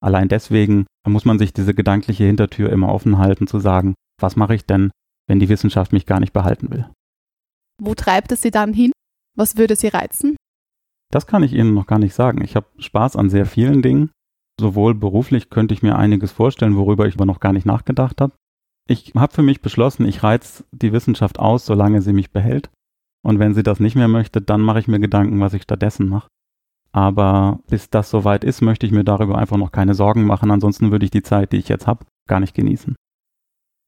Allein 0.00 0.28
deswegen 0.28 0.86
muss 1.06 1.24
man 1.24 1.38
sich 1.38 1.52
diese 1.52 1.74
gedankliche 1.74 2.24
Hintertür 2.24 2.70
immer 2.70 2.92
offen 2.92 3.18
halten, 3.18 3.46
zu 3.46 3.58
sagen, 3.58 3.94
was 4.20 4.36
mache 4.36 4.54
ich 4.54 4.66
denn, 4.66 4.90
wenn 5.28 5.38
die 5.38 5.48
Wissenschaft 5.48 5.92
mich 5.92 6.06
gar 6.06 6.20
nicht 6.20 6.32
behalten 6.32 6.70
will. 6.70 6.88
Wo 7.80 7.94
treibt 7.94 8.32
es 8.32 8.42
Sie 8.42 8.50
dann 8.50 8.72
hin? 8.72 8.92
Was 9.36 9.56
würde 9.56 9.76
Sie 9.76 9.88
reizen? 9.88 10.36
Das 11.10 11.26
kann 11.26 11.42
ich 11.42 11.52
Ihnen 11.52 11.74
noch 11.74 11.86
gar 11.86 11.98
nicht 11.98 12.14
sagen. 12.14 12.42
Ich 12.42 12.56
habe 12.56 12.66
Spaß 12.78 13.16
an 13.16 13.30
sehr 13.30 13.46
vielen 13.46 13.82
Dingen. 13.82 14.10
Sowohl 14.60 14.94
beruflich 14.94 15.50
könnte 15.50 15.74
ich 15.74 15.82
mir 15.82 15.96
einiges 15.96 16.32
vorstellen, 16.32 16.76
worüber 16.76 17.06
ich 17.06 17.14
aber 17.14 17.26
noch 17.26 17.40
gar 17.40 17.52
nicht 17.52 17.66
nachgedacht 17.66 18.20
habe. 18.20 18.32
Ich 18.88 19.12
habe 19.14 19.32
für 19.32 19.42
mich 19.42 19.60
beschlossen, 19.60 20.06
ich 20.06 20.22
reiz 20.22 20.64
die 20.72 20.92
Wissenschaft 20.92 21.38
aus, 21.38 21.64
solange 21.66 22.02
sie 22.02 22.12
mich 22.12 22.30
behält. 22.30 22.70
Und 23.24 23.38
wenn 23.38 23.54
sie 23.54 23.62
das 23.62 23.80
nicht 23.80 23.94
mehr 23.94 24.08
möchte, 24.08 24.40
dann 24.40 24.60
mache 24.60 24.80
ich 24.80 24.88
mir 24.88 24.98
Gedanken, 24.98 25.40
was 25.40 25.54
ich 25.54 25.62
stattdessen 25.62 26.08
mache. 26.08 26.28
Aber 26.90 27.60
bis 27.68 27.88
das 27.88 28.10
soweit 28.10 28.44
ist, 28.44 28.60
möchte 28.60 28.84
ich 28.84 28.92
mir 28.92 29.04
darüber 29.04 29.38
einfach 29.38 29.56
noch 29.56 29.72
keine 29.72 29.94
Sorgen 29.94 30.24
machen. 30.24 30.50
Ansonsten 30.50 30.90
würde 30.90 31.04
ich 31.04 31.10
die 31.10 31.22
Zeit, 31.22 31.52
die 31.52 31.56
ich 31.56 31.68
jetzt 31.68 31.86
habe, 31.86 32.04
gar 32.28 32.40
nicht 32.40 32.54
genießen. 32.54 32.94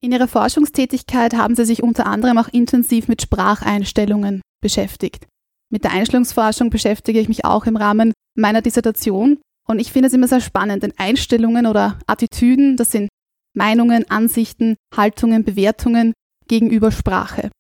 In 0.02 0.12
Ihrer 0.12 0.28
Forschungstätigkeit 0.28 1.34
haben 1.34 1.54
Sie 1.54 1.64
sich 1.64 1.82
unter 1.82 2.06
anderem 2.06 2.38
auch 2.38 2.48
intensiv 2.48 3.08
mit 3.08 3.22
Spracheinstellungen 3.22 4.42
beschäftigt. 4.62 5.26
Mit 5.70 5.84
der 5.84 5.92
Einstellungsforschung 5.92 6.70
beschäftige 6.70 7.20
ich 7.20 7.28
mich 7.28 7.44
auch 7.44 7.66
im 7.66 7.76
Rahmen 7.76 8.12
meiner 8.36 8.62
Dissertation. 8.62 9.38
Und 9.66 9.80
ich 9.80 9.92
finde 9.92 10.08
es 10.08 10.14
immer 10.14 10.28
sehr 10.28 10.40
spannend, 10.40 10.82
denn 10.82 10.92
Einstellungen 10.98 11.66
oder 11.66 11.98
Attitüden, 12.06 12.76
das 12.76 12.90
sind 12.90 13.08
Meinungen, 13.54 14.10
Ansichten, 14.10 14.76
Haltungen, 14.94 15.44
Bewertungen 15.44 16.12
gegenüber 16.48 16.90
Sprache. 16.90 17.50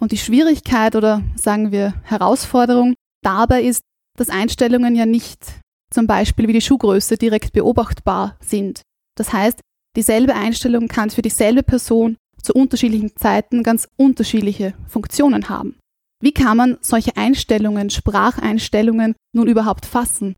Und 0.00 0.12
die 0.12 0.18
Schwierigkeit 0.18 0.96
oder 0.96 1.22
sagen 1.36 1.72
wir 1.72 1.94
Herausforderung 2.02 2.94
dabei 3.22 3.62
ist, 3.62 3.82
dass 4.18 4.30
Einstellungen 4.30 4.96
ja 4.96 5.06
nicht 5.06 5.60
zum 5.90 6.06
Beispiel 6.06 6.48
wie 6.48 6.52
die 6.52 6.60
Schuhgröße 6.60 7.16
direkt 7.16 7.52
beobachtbar 7.52 8.36
sind. 8.40 8.82
Das 9.16 9.32
heißt, 9.32 9.60
Dieselbe 9.96 10.34
Einstellung 10.34 10.88
kann 10.88 11.10
für 11.10 11.22
dieselbe 11.22 11.62
Person 11.62 12.16
zu 12.42 12.52
unterschiedlichen 12.52 13.16
Zeiten 13.16 13.62
ganz 13.62 13.88
unterschiedliche 13.96 14.74
Funktionen 14.88 15.48
haben. 15.48 15.78
Wie 16.20 16.32
kann 16.32 16.56
man 16.56 16.78
solche 16.80 17.16
Einstellungen, 17.16 17.90
Spracheinstellungen 17.90 19.14
nun 19.32 19.46
überhaupt 19.46 19.86
fassen? 19.86 20.34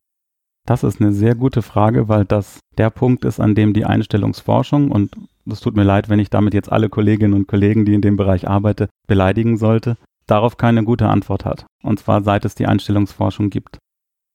Das 0.67 0.83
ist 0.83 1.01
eine 1.01 1.13
sehr 1.13 1.37
gute 1.37 1.63
Frage, 1.63 2.09
weil 2.09 2.25
das 2.25 2.59
der 2.77 2.91
Punkt 2.91 3.25
ist, 3.25 3.41
an 3.41 3.55
dem 3.55 3.73
die 3.73 3.85
Einstellungsforschung, 3.85 4.91
und 4.91 5.15
es 5.49 5.61
tut 5.61 5.77
mir 5.77 5.85
leid, 5.85 6.09
wenn 6.09 6.19
ich 6.19 6.29
damit 6.29 6.55
jetzt 6.55 6.73
alle 6.73 6.89
Kolleginnen 6.89 7.35
und 7.35 7.47
Kollegen, 7.47 7.85
die 7.85 7.95
in 7.95 8.03
dem 8.03 8.17
Bereich 8.17 8.49
arbeiten, 8.49 8.89
beleidigen 9.07 9.57
sollte, 9.57 9.97
darauf 10.27 10.57
keine 10.57 10.83
gute 10.83 11.09
Antwort 11.09 11.45
hat. 11.45 11.67
Und 11.85 12.01
zwar 12.01 12.25
seit 12.25 12.45
es 12.45 12.57
die 12.57 12.67
Einstellungsforschung 12.67 13.49
gibt. 13.49 13.79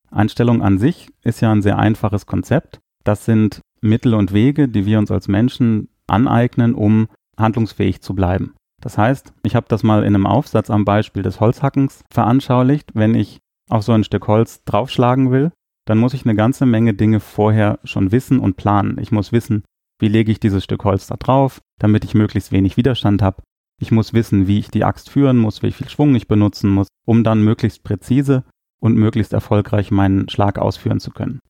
Einstellung 0.10 0.62
an 0.62 0.80
sich 0.80 1.10
ist 1.24 1.42
ja 1.42 1.52
ein 1.52 1.62
sehr 1.62 1.78
einfaches 1.78 2.26
Konzept. 2.26 2.80
Das 3.04 3.26
sind 3.26 3.60
Mittel 3.82 4.14
und 4.14 4.32
Wege, 4.32 4.70
die 4.70 4.86
wir 4.86 5.00
uns 5.00 5.12
als 5.12 5.28
Menschen 5.28 5.90
aneignen, 6.08 6.76
um 6.76 7.08
handlungsfähig 7.38 8.02
zu 8.02 8.14
bleiben. 8.14 8.54
Das 8.82 8.98
heißt, 8.98 9.34
ich 9.44 9.56
habe 9.56 9.66
das 9.70 9.84
mal 9.84 10.04
in 10.04 10.16
einem 10.16 10.26
Aufsatz 10.26 10.70
am 10.70 10.86
Beispiel 10.86 11.24
des 11.24 11.42
Holzhackens 11.42 12.04
veranschaulicht. 12.12 12.92
Wenn 12.94 13.16
ich 13.16 13.40
auf 13.70 13.84
so 13.84 13.92
ein 13.92 14.04
Stück 14.04 14.28
Holz 14.28 14.64
draufschlagen 14.64 15.32
will, 15.32 15.52
dann 15.92 15.98
muss 15.98 16.14
ich 16.14 16.24
eine 16.24 16.36
ganze 16.36 16.66
Menge 16.66 16.94
Dinge 16.94 17.20
vorher 17.20 17.78
schon 17.84 18.14
wissen 18.14 18.40
und 18.40 18.56
planen. 18.56 18.98
Ich 19.02 19.12
muss 19.12 19.34
wissen, 19.34 19.66
wie 20.00 20.08
lege 20.08 20.32
ich 20.32 20.40
dieses 20.40 20.64
Stück 20.64 20.86
Holz 20.86 21.06
da 21.06 21.18
drauf, 21.18 21.60
damit 21.80 22.06
ich 22.06 22.14
möglichst 22.14 22.54
wenig 22.54 22.78
Widerstand 22.78 23.22
habe. 23.22 23.44
Ich 23.78 23.92
muss 23.92 24.14
wissen, 24.14 24.48
wie 24.48 24.60
ich 24.60 24.72
die 24.72 24.86
Axt 24.86 25.10
führen 25.10 25.38
muss, 25.38 25.64
wie 25.64 25.74
viel 25.74 25.90
Schwung 25.90 26.16
ich 26.16 26.30
benutzen 26.30 26.70
muss, 26.70 26.88
um 27.06 27.26
dann 27.26 27.44
möglichst 27.44 27.84
präzise 27.84 28.46
und 28.80 28.96
möglichst 28.96 29.34
erfolgreich 29.34 29.92
meinen 29.92 30.30
Schlag 30.30 30.60
ausführen 30.60 31.02
zu 31.02 31.12
können. 31.12 31.42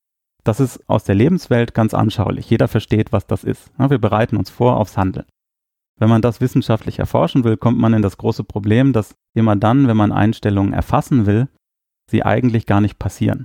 Das 0.44 0.60
ist 0.60 0.90
aus 0.90 1.04
der 1.04 1.14
Lebenswelt 1.14 1.76
ganz 1.76 1.94
anschaulich. 1.94 2.50
Jeder 2.50 2.68
versteht, 2.68 3.12
was 3.12 3.28
das 3.28 3.44
ist. 3.44 3.70
Wir 3.78 4.00
bereiten 4.00 4.38
uns 4.38 4.50
vor 4.50 4.78
aufs 4.78 4.98
Handeln. 4.98 5.28
Wenn 6.00 6.10
man 6.10 6.24
das 6.24 6.42
wissenschaftlich 6.42 6.98
erforschen 6.98 7.44
will, 7.44 7.58
kommt 7.58 7.78
man 7.78 7.94
in 7.94 8.02
das 8.02 8.18
große 8.18 8.44
Problem, 8.44 8.92
dass 8.92 9.14
immer 9.36 9.56
dann, 9.56 9.88
wenn 9.88 9.98
man 9.98 10.12
Einstellungen 10.12 10.74
erfassen 10.74 11.28
will, 11.28 11.48
sie 12.10 12.24
eigentlich 12.24 12.66
gar 12.66 12.82
nicht 12.82 12.98
passieren. 12.98 13.44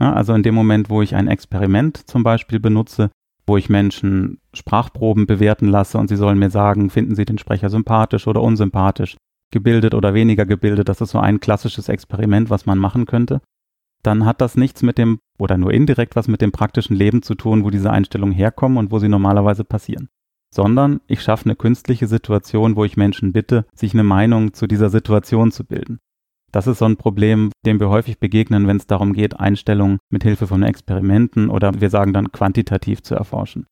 Ja, 0.00 0.12
also 0.12 0.34
in 0.34 0.42
dem 0.42 0.54
Moment, 0.54 0.90
wo 0.90 1.02
ich 1.02 1.14
ein 1.14 1.28
Experiment 1.28 1.96
zum 2.08 2.22
Beispiel 2.22 2.60
benutze, 2.60 3.10
wo 3.46 3.56
ich 3.56 3.68
Menschen 3.68 4.40
Sprachproben 4.52 5.26
bewerten 5.26 5.68
lasse 5.68 5.98
und 5.98 6.08
sie 6.08 6.16
sollen 6.16 6.38
mir 6.38 6.50
sagen, 6.50 6.90
finden 6.90 7.14
sie 7.14 7.24
den 7.24 7.38
Sprecher 7.38 7.70
sympathisch 7.70 8.26
oder 8.26 8.42
unsympathisch, 8.42 9.16
gebildet 9.50 9.94
oder 9.94 10.14
weniger 10.14 10.46
gebildet, 10.46 10.88
das 10.88 11.00
ist 11.00 11.10
so 11.10 11.18
ein 11.18 11.40
klassisches 11.40 11.88
Experiment, 11.88 12.50
was 12.50 12.66
man 12.66 12.78
machen 12.78 13.06
könnte, 13.06 13.40
dann 14.02 14.24
hat 14.24 14.40
das 14.40 14.56
nichts 14.56 14.82
mit 14.82 14.98
dem 14.98 15.18
oder 15.38 15.56
nur 15.56 15.72
indirekt 15.72 16.16
was 16.16 16.28
mit 16.28 16.40
dem 16.40 16.52
praktischen 16.52 16.96
Leben 16.96 17.22
zu 17.22 17.34
tun, 17.34 17.64
wo 17.64 17.70
diese 17.70 17.90
Einstellungen 17.90 18.34
herkommen 18.34 18.78
und 18.78 18.90
wo 18.90 18.98
sie 18.98 19.08
normalerweise 19.08 19.64
passieren. 19.64 20.08
Sondern 20.54 21.00
ich 21.06 21.22
schaffe 21.22 21.46
eine 21.46 21.56
künstliche 21.56 22.06
Situation, 22.06 22.76
wo 22.76 22.84
ich 22.84 22.96
Menschen 22.96 23.32
bitte, 23.32 23.66
sich 23.74 23.92
eine 23.94 24.04
Meinung 24.04 24.54
zu 24.54 24.66
dieser 24.66 24.90
Situation 24.90 25.52
zu 25.52 25.64
bilden. 25.64 25.98
Das 26.58 26.66
ist 26.66 26.78
so 26.78 26.86
ein 26.86 26.96
Problem, 26.96 27.52
dem 27.64 27.78
wir 27.78 27.88
häufig 27.88 28.18
begegnen, 28.18 28.66
wenn 28.66 28.78
es 28.78 28.88
darum 28.88 29.12
geht, 29.12 29.38
Einstellungen 29.38 30.00
mit 30.10 30.24
Hilfe 30.24 30.48
von 30.48 30.64
Experimenten 30.64 31.50
oder 31.50 31.80
wir 31.80 31.88
sagen 31.88 32.12
dann 32.12 32.32
quantitativ 32.32 33.00
zu 33.00 33.14
erforschen. 33.14 33.68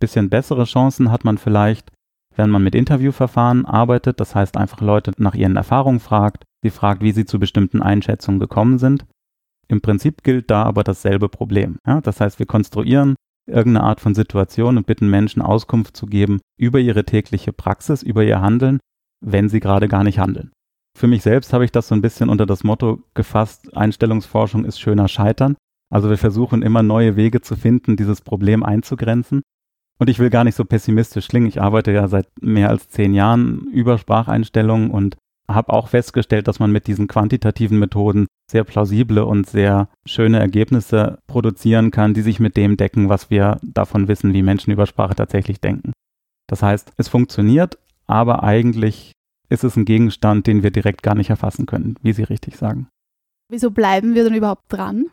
Bisschen 0.00 0.28
bessere 0.28 0.64
Chancen 0.64 1.12
hat 1.12 1.24
man 1.24 1.38
vielleicht, 1.38 1.92
wenn 2.34 2.50
man 2.50 2.64
mit 2.64 2.74
Interviewverfahren 2.74 3.66
arbeitet, 3.66 4.18
das 4.18 4.34
heißt 4.34 4.56
einfach 4.56 4.80
Leute 4.80 5.12
nach 5.18 5.36
ihren 5.36 5.54
Erfahrungen 5.54 6.00
fragt, 6.00 6.42
sie 6.64 6.70
fragt, 6.70 7.02
wie 7.02 7.12
sie 7.12 7.24
zu 7.24 7.38
bestimmten 7.38 7.82
Einschätzungen 7.82 8.40
gekommen 8.40 8.80
sind. 8.80 9.06
Im 9.68 9.80
Prinzip 9.80 10.24
gilt 10.24 10.50
da 10.50 10.64
aber 10.64 10.82
dasselbe 10.82 11.28
Problem. 11.28 11.78
Ja? 11.86 12.00
Das 12.00 12.20
heißt, 12.20 12.40
wir 12.40 12.46
konstruieren 12.46 13.14
irgendeine 13.46 13.86
Art 13.86 14.00
von 14.00 14.16
Situation 14.16 14.76
und 14.76 14.88
bitten 14.88 15.08
Menschen 15.08 15.40
Auskunft 15.40 15.96
zu 15.96 16.06
geben 16.06 16.40
über 16.58 16.80
ihre 16.80 17.04
tägliche 17.04 17.52
Praxis, 17.52 18.02
über 18.02 18.24
ihr 18.24 18.40
Handeln, 18.40 18.80
wenn 19.24 19.48
sie 19.48 19.60
gerade 19.60 19.86
gar 19.86 20.02
nicht 20.02 20.18
handeln. 20.18 20.50
Für 20.98 21.06
mich 21.06 21.22
selbst 21.22 21.52
habe 21.52 21.64
ich 21.64 21.70
das 21.70 21.86
so 21.86 21.94
ein 21.94 22.02
bisschen 22.02 22.28
unter 22.28 22.44
das 22.44 22.64
Motto 22.64 23.04
gefasst, 23.14 23.76
Einstellungsforschung 23.76 24.64
ist 24.64 24.80
schöner 24.80 25.06
Scheitern. 25.06 25.54
Also 25.94 26.10
wir 26.10 26.18
versuchen 26.18 26.60
immer 26.60 26.82
neue 26.82 27.14
Wege 27.14 27.40
zu 27.40 27.54
finden, 27.54 27.94
dieses 27.94 28.20
Problem 28.20 28.64
einzugrenzen. 28.64 29.42
Und 30.00 30.10
ich 30.10 30.18
will 30.18 30.28
gar 30.28 30.42
nicht 30.42 30.56
so 30.56 30.64
pessimistisch 30.64 31.28
klingen. 31.28 31.46
Ich 31.46 31.62
arbeite 31.62 31.92
ja 31.92 32.08
seit 32.08 32.26
mehr 32.40 32.68
als 32.68 32.88
zehn 32.88 33.14
Jahren 33.14 33.68
über 33.72 33.96
Spracheinstellungen 33.96 34.90
und 34.90 35.16
habe 35.48 35.72
auch 35.72 35.86
festgestellt, 35.86 36.48
dass 36.48 36.58
man 36.58 36.72
mit 36.72 36.88
diesen 36.88 37.06
quantitativen 37.06 37.78
Methoden 37.78 38.26
sehr 38.50 38.64
plausible 38.64 39.24
und 39.24 39.46
sehr 39.48 39.88
schöne 40.04 40.40
Ergebnisse 40.40 41.20
produzieren 41.28 41.92
kann, 41.92 42.12
die 42.12 42.22
sich 42.22 42.40
mit 42.40 42.56
dem 42.56 42.76
decken, 42.76 43.08
was 43.08 43.30
wir 43.30 43.60
davon 43.62 44.08
wissen, 44.08 44.32
wie 44.32 44.42
Menschen 44.42 44.72
über 44.72 44.86
Sprache 44.86 45.14
tatsächlich 45.14 45.60
denken. 45.60 45.92
Das 46.48 46.60
heißt, 46.60 46.90
es 46.96 47.06
funktioniert, 47.06 47.78
aber 48.08 48.42
eigentlich 48.42 49.12
ist 49.48 49.64
es 49.64 49.76
ein 49.76 49.84
Gegenstand, 49.84 50.46
den 50.46 50.62
wir 50.62 50.70
direkt 50.70 51.02
gar 51.02 51.14
nicht 51.14 51.30
erfassen 51.30 51.66
können, 51.66 51.96
wie 52.02 52.12
Sie 52.12 52.22
richtig 52.22 52.56
sagen. 52.56 52.88
Wieso 53.50 53.70
bleiben 53.70 54.14
wir 54.14 54.24
denn 54.24 54.34
überhaupt 54.34 54.64
dran? 54.68 55.06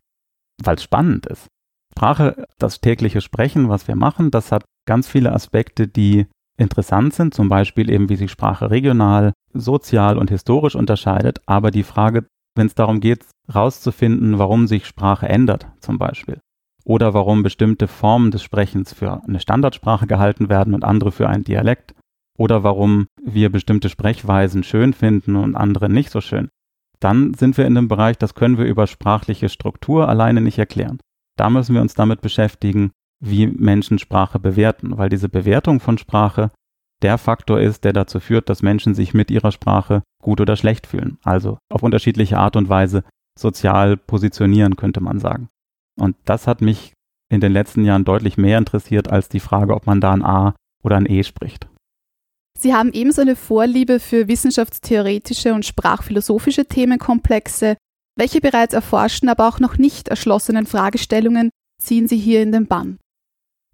Weil 0.62 0.76
es 0.76 0.82
spannend 0.82 1.26
ist. 1.26 1.46
Sprache, 1.96 2.46
das 2.58 2.80
tägliche 2.80 3.22
Sprechen, 3.22 3.68
was 3.68 3.88
wir 3.88 3.96
machen, 3.96 4.30
das 4.30 4.52
hat 4.52 4.64
ganz 4.86 5.08
viele 5.08 5.32
Aspekte, 5.32 5.88
die 5.88 6.26
interessant 6.58 7.14
sind, 7.14 7.34
zum 7.34 7.48
Beispiel 7.48 7.90
eben, 7.90 8.08
wie 8.08 8.16
sich 8.16 8.30
Sprache 8.30 8.70
regional, 8.70 9.32
sozial 9.52 10.18
und 10.18 10.30
historisch 10.30 10.74
unterscheidet. 10.74 11.40
Aber 11.46 11.70
die 11.70 11.82
Frage, 11.82 12.26
wenn 12.54 12.66
es 12.66 12.74
darum 12.74 13.00
geht, 13.00 13.24
herauszufinden, 13.46 14.38
warum 14.38 14.66
sich 14.66 14.86
Sprache 14.86 15.28
ändert, 15.28 15.68
zum 15.80 15.98
Beispiel, 15.98 16.40
oder 16.84 17.14
warum 17.14 17.42
bestimmte 17.42 17.88
Formen 17.88 18.30
des 18.30 18.42
Sprechens 18.42 18.92
für 18.92 19.22
eine 19.26 19.40
Standardsprache 19.40 20.06
gehalten 20.06 20.48
werden 20.48 20.74
und 20.74 20.84
andere 20.84 21.12
für 21.12 21.28
einen 21.28 21.44
Dialekt, 21.44 21.94
oder 22.36 22.62
warum 22.62 23.06
wir 23.22 23.50
bestimmte 23.50 23.88
Sprechweisen 23.88 24.62
schön 24.62 24.92
finden 24.92 25.36
und 25.36 25.54
andere 25.54 25.88
nicht 25.88 26.10
so 26.10 26.20
schön, 26.20 26.48
dann 27.00 27.34
sind 27.34 27.56
wir 27.58 27.66
in 27.66 27.74
dem 27.74 27.88
Bereich, 27.88 28.18
das 28.18 28.34
können 28.34 28.58
wir 28.58 28.64
über 28.64 28.86
sprachliche 28.86 29.48
Struktur 29.48 30.08
alleine 30.08 30.40
nicht 30.40 30.58
erklären. 30.58 30.98
Da 31.36 31.50
müssen 31.50 31.74
wir 31.74 31.82
uns 31.82 31.94
damit 31.94 32.20
beschäftigen, 32.20 32.92
wie 33.20 33.46
Menschen 33.46 33.98
Sprache 33.98 34.38
bewerten, 34.38 34.96
weil 34.96 35.08
diese 35.08 35.28
Bewertung 35.28 35.80
von 35.80 35.98
Sprache 35.98 36.50
der 37.02 37.18
Faktor 37.18 37.60
ist, 37.60 37.84
der 37.84 37.92
dazu 37.92 38.20
führt, 38.20 38.48
dass 38.48 38.62
Menschen 38.62 38.94
sich 38.94 39.12
mit 39.12 39.30
ihrer 39.30 39.52
Sprache 39.52 40.02
gut 40.22 40.40
oder 40.40 40.56
schlecht 40.56 40.86
fühlen. 40.86 41.18
Also 41.22 41.58
auf 41.70 41.82
unterschiedliche 41.82 42.38
Art 42.38 42.56
und 42.56 42.68
Weise 42.68 43.04
sozial 43.38 43.96
positionieren, 43.96 44.76
könnte 44.76 45.02
man 45.02 45.18
sagen. 45.18 45.48
Und 45.98 46.16
das 46.24 46.46
hat 46.46 46.62
mich 46.62 46.94
in 47.30 47.40
den 47.40 47.52
letzten 47.52 47.84
Jahren 47.84 48.04
deutlich 48.04 48.38
mehr 48.38 48.58
interessiert 48.58 49.08
als 49.08 49.28
die 49.28 49.40
Frage, 49.40 49.74
ob 49.74 49.86
man 49.86 50.00
da 50.00 50.12
ein 50.12 50.24
A 50.24 50.54
oder 50.82 50.96
ein 50.96 51.10
E 51.10 51.22
spricht. 51.22 51.68
Sie 52.58 52.74
haben 52.74 52.92
ebenso 52.92 53.22
eine 53.22 53.36
Vorliebe 53.36 54.00
für 54.00 54.28
wissenschaftstheoretische 54.28 55.52
und 55.52 55.66
sprachphilosophische 55.66 56.66
Themenkomplexe. 56.66 57.76
Welche 58.18 58.40
bereits 58.40 58.72
erforschten, 58.72 59.28
aber 59.28 59.46
auch 59.46 59.60
noch 59.60 59.76
nicht 59.76 60.08
erschlossenen 60.08 60.66
Fragestellungen 60.66 61.50
ziehen 61.80 62.08
Sie 62.08 62.16
hier 62.16 62.42
in 62.42 62.52
den 62.52 62.66
Bann? 62.66 62.98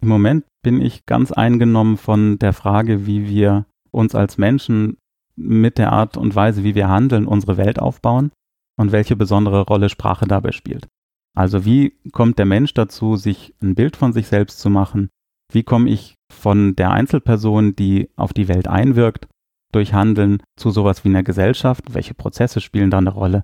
Im 0.01 0.09
Moment 0.09 0.45
bin 0.63 0.81
ich 0.81 1.05
ganz 1.05 1.31
eingenommen 1.31 1.97
von 1.97 2.37
der 2.39 2.51
Frage, 2.51 3.05
wie 3.07 3.27
wir 3.27 3.65
uns 3.91 4.15
als 4.15 4.37
Menschen 4.37 4.97
mit 5.35 5.77
der 5.77 5.93
Art 5.93 6.17
und 6.17 6.35
Weise, 6.35 6.63
wie 6.63 6.75
wir 6.75 6.89
handeln, 6.89 7.25
unsere 7.25 7.55
Welt 7.55 7.79
aufbauen 7.79 8.31
und 8.77 8.91
welche 8.91 9.15
besondere 9.15 9.61
Rolle 9.61 9.87
Sprache 9.87 10.27
dabei 10.27 10.51
spielt. 10.51 10.87
Also 11.35 11.65
wie 11.65 11.97
kommt 12.11 12.37
der 12.37 12.45
Mensch 12.45 12.73
dazu, 12.73 13.15
sich 13.15 13.55
ein 13.61 13.75
Bild 13.75 13.95
von 13.95 14.13
sich 14.13 14.27
selbst 14.27 14.59
zu 14.59 14.69
machen? 14.69 15.09
Wie 15.53 15.63
komme 15.63 15.89
ich 15.89 16.15
von 16.31 16.75
der 16.75 16.91
Einzelperson, 16.91 17.75
die 17.75 18.09
auf 18.15 18.33
die 18.33 18.47
Welt 18.47 18.67
einwirkt, 18.67 19.27
durch 19.71 19.93
Handeln 19.93 20.41
zu 20.57 20.71
sowas 20.71 21.05
wie 21.05 21.09
einer 21.09 21.23
Gesellschaft? 21.23 21.93
Welche 21.93 22.15
Prozesse 22.15 22.59
spielen 22.59 22.89
da 22.89 22.97
eine 22.97 23.11
Rolle? 23.11 23.43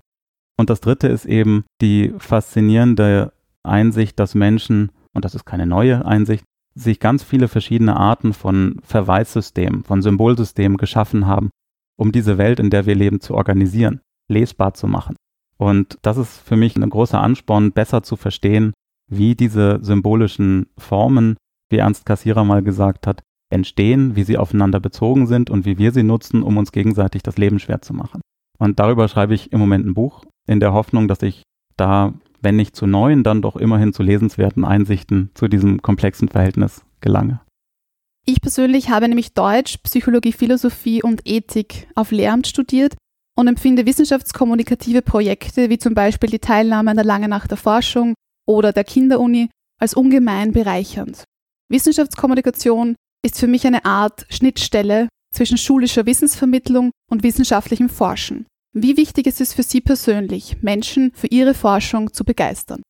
Und 0.58 0.72
das 0.72 0.82
dritte 0.82 1.08
ist 1.08 1.26
eben 1.26 1.66
die 1.82 2.14
faszinierende 2.18 3.32
Einsicht, 3.64 4.20
dass 4.20 4.34
Menschen, 4.34 4.92
und 5.14 5.24
das 5.24 5.36
ist 5.36 5.46
keine 5.46 5.68
neue 5.68 6.06
Einsicht, 6.06 6.44
sich 6.74 7.00
ganz 7.00 7.24
viele 7.24 7.48
verschiedene 7.48 7.96
Arten 7.96 8.34
von 8.34 8.80
Verweissystemen, 8.84 9.84
von 9.84 10.02
Symbolsystemen 10.02 10.78
geschaffen 10.78 11.28
haben, 11.28 11.52
um 11.96 12.12
diese 12.12 12.38
Welt, 12.40 12.60
in 12.60 12.72
der 12.72 12.88
wir 12.88 12.96
leben, 12.96 13.22
zu 13.22 13.36
organisieren, 13.36 14.02
lesbar 14.28 14.74
zu 14.74 14.88
machen. 14.88 15.16
Und 15.58 16.00
das 16.02 16.18
ist 16.18 16.40
für 16.40 16.56
mich 16.56 16.76
ein 16.76 16.90
großer 16.90 17.22
Ansporn, 17.22 17.72
besser 17.72 18.02
zu 18.02 18.16
verstehen, 18.16 18.74
wie 19.08 19.36
diese 19.36 19.80
symbolischen 19.82 20.68
Formen 20.78 21.38
wie 21.70 21.78
Ernst 21.78 22.06
Kassierer 22.06 22.44
mal 22.44 22.62
gesagt 22.62 23.08
hat, 23.08 23.22
entstehen, 23.52 24.16
wie 24.16 24.24
sie 24.24 24.38
aufeinander 24.38 24.80
bezogen 24.80 25.28
sind 25.28 25.50
und 25.50 25.66
wie 25.66 25.78
wir 25.78 25.92
sie 25.92 26.04
nutzen, 26.04 26.44
um 26.44 26.58
uns 26.58 26.72
gegenseitig 26.72 27.24
das 27.24 27.38
Leben 27.38 27.60
schwer 27.60 27.82
zu 27.82 27.94
machen. 27.94 28.22
Und 28.58 28.80
darüber 28.80 29.08
schreibe 29.08 29.34
ich 29.34 29.52
im 29.52 29.60
Moment 29.60 29.86
ein 29.86 29.94
Buch, 29.94 30.26
in 30.48 30.60
der 30.60 30.74
Hoffnung, 30.74 31.08
dass 31.08 31.22
ich 31.22 31.44
da, 31.78 32.14
wenn 32.42 32.56
nicht 32.56 32.76
zu 32.76 32.86
neuen, 32.86 33.24
dann 33.24 33.42
doch 33.42 33.56
immerhin 33.56 33.94
zu 33.94 34.04
lesenswerten 34.04 34.66
Einsichten 34.66 35.32
zu 35.34 35.48
diesem 35.48 35.82
komplexen 35.82 36.28
Verhältnis 36.28 36.84
gelange. 37.02 37.40
Ich 38.26 38.42
persönlich 38.42 38.90
habe 38.90 39.08
nämlich 39.08 39.34
Deutsch, 39.34 39.78
Psychologie, 39.78 40.34
Philosophie 40.34 41.02
und 41.02 41.22
Ethik 41.26 41.88
auf 41.96 42.12
Lehramt 42.12 42.48
studiert 42.48 42.96
und 43.36 43.48
empfinde 43.48 43.86
wissenschaftskommunikative 43.86 45.02
Projekte 45.02 45.70
wie 45.70 45.78
zum 45.78 45.94
Beispiel 45.94 46.30
die 46.30 46.40
Teilnahme 46.40 46.92
an 46.92 46.98
der 46.98 47.06
Lange 47.06 47.30
Nacht 47.30 47.50
der 47.50 47.58
Forschung 47.58 48.14
oder 48.46 48.74
der 48.74 48.84
Kinderuni 48.84 49.50
als 49.80 49.94
ungemein 49.94 50.52
bereichernd. 50.52 51.24
Wissenschaftskommunikation 51.72 52.96
ist 53.24 53.40
für 53.40 53.48
mich 53.48 53.68
eine 53.68 53.86
Art 53.86 54.26
Schnittstelle 54.30 55.08
zwischen 55.34 55.58
schulischer 55.58 56.06
Wissensvermittlung 56.06 56.92
und 57.12 57.24
wissenschaftlichem 57.24 57.90
Forschen. 57.90 58.48
Wie 58.74 58.98
wichtig 58.98 59.28
ist 59.28 59.42
es 59.42 59.54
für 59.54 59.64
Sie 59.64 59.82
persönlich, 59.82 60.62
Menschen 60.62 61.12
für 61.14 61.28
Ihre 61.28 61.54
Forschung 61.54 62.14
zu 62.14 62.24
begeistern? 62.24 62.82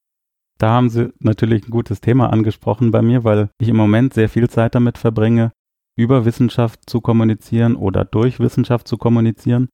Da 0.57 0.69
haben 0.71 0.89
Sie 0.89 1.13
natürlich 1.19 1.65
ein 1.65 1.71
gutes 1.71 2.01
Thema 2.01 2.31
angesprochen 2.31 2.91
bei 2.91 3.01
mir, 3.01 3.23
weil 3.23 3.49
ich 3.59 3.69
im 3.69 3.77
Moment 3.77 4.13
sehr 4.13 4.29
viel 4.29 4.49
Zeit 4.49 4.75
damit 4.75 4.97
verbringe, 4.97 5.51
über 5.97 6.25
Wissenschaft 6.25 6.89
zu 6.89 7.01
kommunizieren 7.01 7.75
oder 7.75 8.05
durch 8.05 8.39
Wissenschaft 8.39 8.87
zu 8.87 8.97
kommunizieren. 8.97 9.69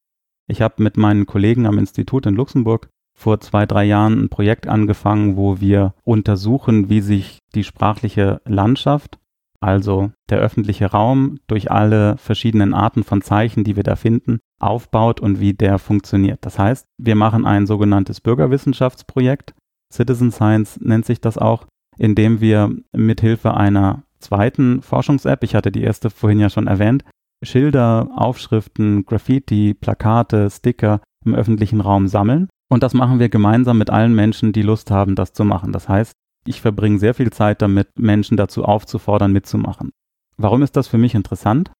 Ich 0.48 0.62
habe 0.62 0.82
mit 0.82 0.96
meinen 0.96 1.26
Kollegen 1.26 1.66
am 1.66 1.78
Institut 1.78 2.26
in 2.26 2.34
Luxemburg 2.34 2.88
vor 3.16 3.40
zwei, 3.40 3.66
drei 3.66 3.84
Jahren 3.84 4.24
ein 4.24 4.28
Projekt 4.28 4.68
angefangen, 4.68 5.36
wo 5.36 5.58
wir 5.58 5.94
untersuchen, 6.04 6.90
wie 6.90 7.00
sich 7.00 7.38
die 7.54 7.64
sprachliche 7.64 8.42
Landschaft, 8.44 9.18
also 9.58 10.12
der 10.28 10.38
öffentliche 10.38 10.90
Raum, 10.90 11.38
durch 11.46 11.70
alle 11.70 12.18
verschiedenen 12.18 12.74
Arten 12.74 13.02
von 13.02 13.22
Zeichen, 13.22 13.64
die 13.64 13.74
wir 13.74 13.82
da 13.82 13.96
finden, 13.96 14.38
aufbaut 14.60 15.20
und 15.20 15.40
wie 15.40 15.54
der 15.54 15.78
funktioniert. 15.78 16.40
Das 16.42 16.58
heißt, 16.58 16.86
wir 16.98 17.14
machen 17.14 17.46
ein 17.46 17.66
sogenanntes 17.66 18.20
Bürgerwissenschaftsprojekt, 18.20 19.54
Citizen 19.92 20.30
Science 20.30 20.78
nennt 20.80 21.06
sich 21.06 21.20
das 21.20 21.38
auch, 21.38 21.66
in 21.96 22.14
dem 22.14 22.40
wir 22.40 22.70
mithilfe 22.92 23.54
einer 23.54 24.02
zweiten 24.18 24.82
Forschungs-App, 24.82 25.42
ich 25.42 25.54
hatte 25.54 25.72
die 25.72 25.82
erste 25.82 26.10
vorhin 26.10 26.40
ja 26.40 26.50
schon 26.50 26.66
erwähnt, 26.66 27.04
Schilder, 27.42 28.08
Aufschriften, 28.14 29.06
Graffiti, 29.06 29.74
Plakate, 29.74 30.50
Sticker 30.50 31.00
im 31.24 31.34
öffentlichen 31.34 31.80
Raum 31.80 32.08
sammeln 32.08 32.48
und 32.68 32.82
das 32.82 32.94
machen 32.94 33.18
wir 33.18 33.28
gemeinsam 33.28 33.78
mit 33.78 33.90
allen 33.90 34.14
Menschen, 34.14 34.52
die 34.52 34.62
Lust 34.62 34.90
haben, 34.90 35.14
das 35.14 35.32
zu 35.32 35.44
machen. 35.44 35.72
Das 35.72 35.88
heißt, 35.88 36.12
ich 36.46 36.60
verbringe 36.60 36.98
sehr 36.98 37.14
viel 37.14 37.30
Zeit 37.30 37.62
damit, 37.62 37.88
Menschen 37.98 38.36
dazu 38.36 38.64
aufzufordern, 38.64 39.32
mitzumachen. 39.32 39.90
Warum 40.36 40.62
ist 40.62 40.76
das 40.76 40.88
für 40.88 40.98
mich 40.98 41.14
interessant? 41.14 41.70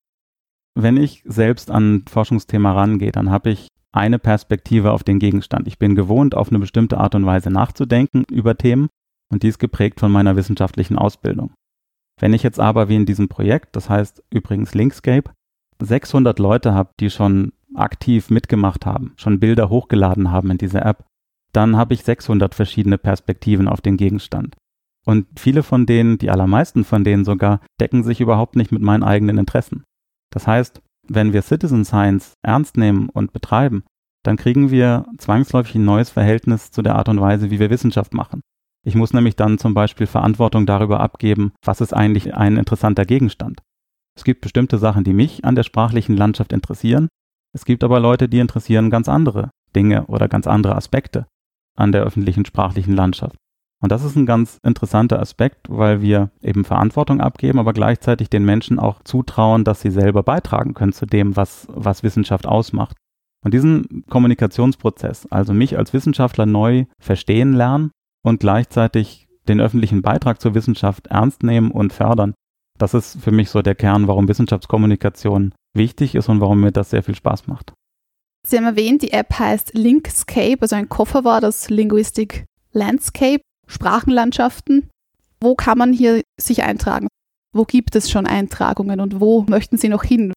Wenn 0.74 0.96
ich 0.96 1.22
selbst 1.26 1.70
an 1.70 1.96
ein 1.96 2.04
Forschungsthema 2.08 2.72
rangehe, 2.72 3.12
dann 3.12 3.30
habe 3.30 3.50
ich 3.50 3.68
eine 3.92 4.18
Perspektive 4.18 4.92
auf 4.92 5.04
den 5.04 5.18
Gegenstand. 5.18 5.66
Ich 5.66 5.78
bin 5.78 5.94
gewohnt, 5.94 6.34
auf 6.34 6.50
eine 6.50 6.58
bestimmte 6.58 6.98
Art 6.98 7.14
und 7.14 7.24
Weise 7.24 7.50
nachzudenken 7.50 8.24
über 8.30 8.56
Themen 8.56 8.88
und 9.32 9.42
die 9.42 9.48
ist 9.48 9.58
geprägt 9.58 10.00
von 10.00 10.12
meiner 10.12 10.36
wissenschaftlichen 10.36 10.98
Ausbildung. 10.98 11.52
Wenn 12.20 12.34
ich 12.34 12.42
jetzt 12.42 12.60
aber 12.60 12.88
wie 12.88 12.96
in 12.96 13.06
diesem 13.06 13.28
Projekt, 13.28 13.74
das 13.76 13.88
heißt 13.88 14.22
übrigens 14.30 14.74
Linkscape, 14.74 15.30
600 15.80 16.38
Leute 16.38 16.74
habe, 16.74 16.90
die 17.00 17.10
schon 17.10 17.52
aktiv 17.76 18.30
mitgemacht 18.30 18.86
haben, 18.86 19.12
schon 19.16 19.40
Bilder 19.40 19.68
hochgeladen 19.68 20.30
haben 20.30 20.50
in 20.50 20.58
diese 20.58 20.80
App, 20.80 21.04
dann 21.52 21.76
habe 21.76 21.94
ich 21.94 22.04
600 22.04 22.54
verschiedene 22.54 22.98
Perspektiven 22.98 23.68
auf 23.68 23.80
den 23.80 23.96
Gegenstand. 23.96 24.56
Und 25.06 25.26
viele 25.38 25.62
von 25.62 25.86
denen, 25.86 26.18
die 26.18 26.30
allermeisten 26.30 26.84
von 26.84 27.04
denen 27.04 27.24
sogar, 27.24 27.60
decken 27.80 28.02
sich 28.02 28.20
überhaupt 28.20 28.56
nicht 28.56 28.72
mit 28.72 28.82
meinen 28.82 29.04
eigenen 29.04 29.38
Interessen. 29.38 29.84
Das 30.30 30.46
heißt, 30.46 30.82
wenn 31.08 31.32
wir 31.32 31.42
Citizen 31.42 31.84
Science 31.84 32.34
ernst 32.42 32.76
nehmen 32.76 33.08
und 33.08 33.32
betreiben, 33.32 33.84
dann 34.24 34.36
kriegen 34.36 34.72
wir 34.72 35.06
zwangsläufig 35.18 35.76
ein 35.76 35.84
neues 35.84 36.10
Verhältnis 36.10 36.72
zu 36.72 36.82
der 36.82 36.96
Art 36.96 37.08
und 37.08 37.20
Weise, 37.20 37.50
wie 37.50 37.60
wir 37.60 37.70
Wissenschaft 37.70 38.12
machen. 38.12 38.40
Ich 38.84 38.96
muss 38.96 39.12
nämlich 39.12 39.36
dann 39.36 39.58
zum 39.58 39.72
Beispiel 39.72 40.06
Verantwortung 40.06 40.66
darüber 40.66 41.00
abgeben, 41.00 41.52
was 41.64 41.80
ist 41.80 41.94
eigentlich 41.94 42.34
ein 42.34 42.56
interessanter 42.56 43.04
Gegenstand. 43.04 43.62
Es 44.16 44.24
gibt 44.24 44.40
bestimmte 44.40 44.78
Sachen, 44.78 45.04
die 45.04 45.12
mich 45.12 45.44
an 45.44 45.54
der 45.54 45.62
sprachlichen 45.62 46.16
Landschaft 46.16 46.52
interessieren 46.52 47.08
es 47.56 47.64
gibt 47.64 47.82
aber 47.84 48.00
Leute, 48.00 48.28
die 48.28 48.38
interessieren 48.38 48.90
ganz 48.90 49.08
andere 49.08 49.48
Dinge 49.74 50.04
oder 50.08 50.28
ganz 50.28 50.46
andere 50.46 50.76
Aspekte 50.76 51.26
an 51.74 51.90
der 51.90 52.02
öffentlichen 52.02 52.44
sprachlichen 52.44 52.92
Landschaft. 52.92 53.34
Und 53.82 53.90
das 53.92 54.04
ist 54.04 54.14
ein 54.14 54.26
ganz 54.26 54.60
interessanter 54.62 55.20
Aspekt, 55.20 55.66
weil 55.70 56.02
wir 56.02 56.30
eben 56.42 56.66
Verantwortung 56.66 57.22
abgeben, 57.22 57.58
aber 57.58 57.72
gleichzeitig 57.72 58.28
den 58.28 58.44
Menschen 58.44 58.78
auch 58.78 59.02
zutrauen, 59.04 59.64
dass 59.64 59.80
sie 59.80 59.90
selber 59.90 60.22
beitragen 60.22 60.74
können 60.74 60.92
zu 60.92 61.06
dem, 61.06 61.34
was, 61.34 61.66
was 61.70 62.02
Wissenschaft 62.02 62.46
ausmacht. 62.46 62.94
Und 63.42 63.54
diesen 63.54 64.04
Kommunikationsprozess, 64.10 65.24
also 65.32 65.54
mich 65.54 65.78
als 65.78 65.94
Wissenschaftler 65.94 66.44
neu 66.44 66.84
verstehen 66.98 67.54
lernen 67.54 67.90
und 68.22 68.40
gleichzeitig 68.40 69.28
den 69.48 69.62
öffentlichen 69.62 70.02
Beitrag 70.02 70.42
zur 70.42 70.54
Wissenschaft 70.54 71.06
ernst 71.06 71.42
nehmen 71.42 71.70
und 71.70 71.94
fördern, 71.94 72.34
das 72.76 72.92
ist 72.92 73.18
für 73.18 73.32
mich 73.32 73.48
so 73.48 73.62
der 73.62 73.74
Kern, 73.74 74.08
warum 74.08 74.28
Wissenschaftskommunikation 74.28 75.54
wichtig 75.76 76.14
ist 76.14 76.28
und 76.28 76.40
warum 76.40 76.60
mir 76.60 76.72
das 76.72 76.90
sehr 76.90 77.02
viel 77.02 77.14
Spaß 77.14 77.46
macht. 77.46 77.72
Sie 78.46 78.56
haben 78.56 78.64
erwähnt, 78.64 79.02
die 79.02 79.12
App 79.12 79.38
heißt 79.38 79.74
Linkscape, 79.74 80.58
also 80.60 80.76
ein 80.76 80.88
Kofferwort 80.88 81.44
aus 81.44 81.68
Linguistic 81.68 82.44
Landscape, 82.72 83.40
Sprachenlandschaften. 83.66 84.88
Wo 85.40 85.54
kann 85.54 85.78
man 85.78 85.92
hier 85.92 86.22
sich 86.40 86.62
eintragen? 86.62 87.08
Wo 87.52 87.64
gibt 87.64 87.96
es 87.96 88.10
schon 88.10 88.26
Eintragungen 88.26 89.00
und 89.00 89.20
wo 89.20 89.42
möchten 89.48 89.78
Sie 89.78 89.88
noch 89.88 90.04
hin? 90.04 90.32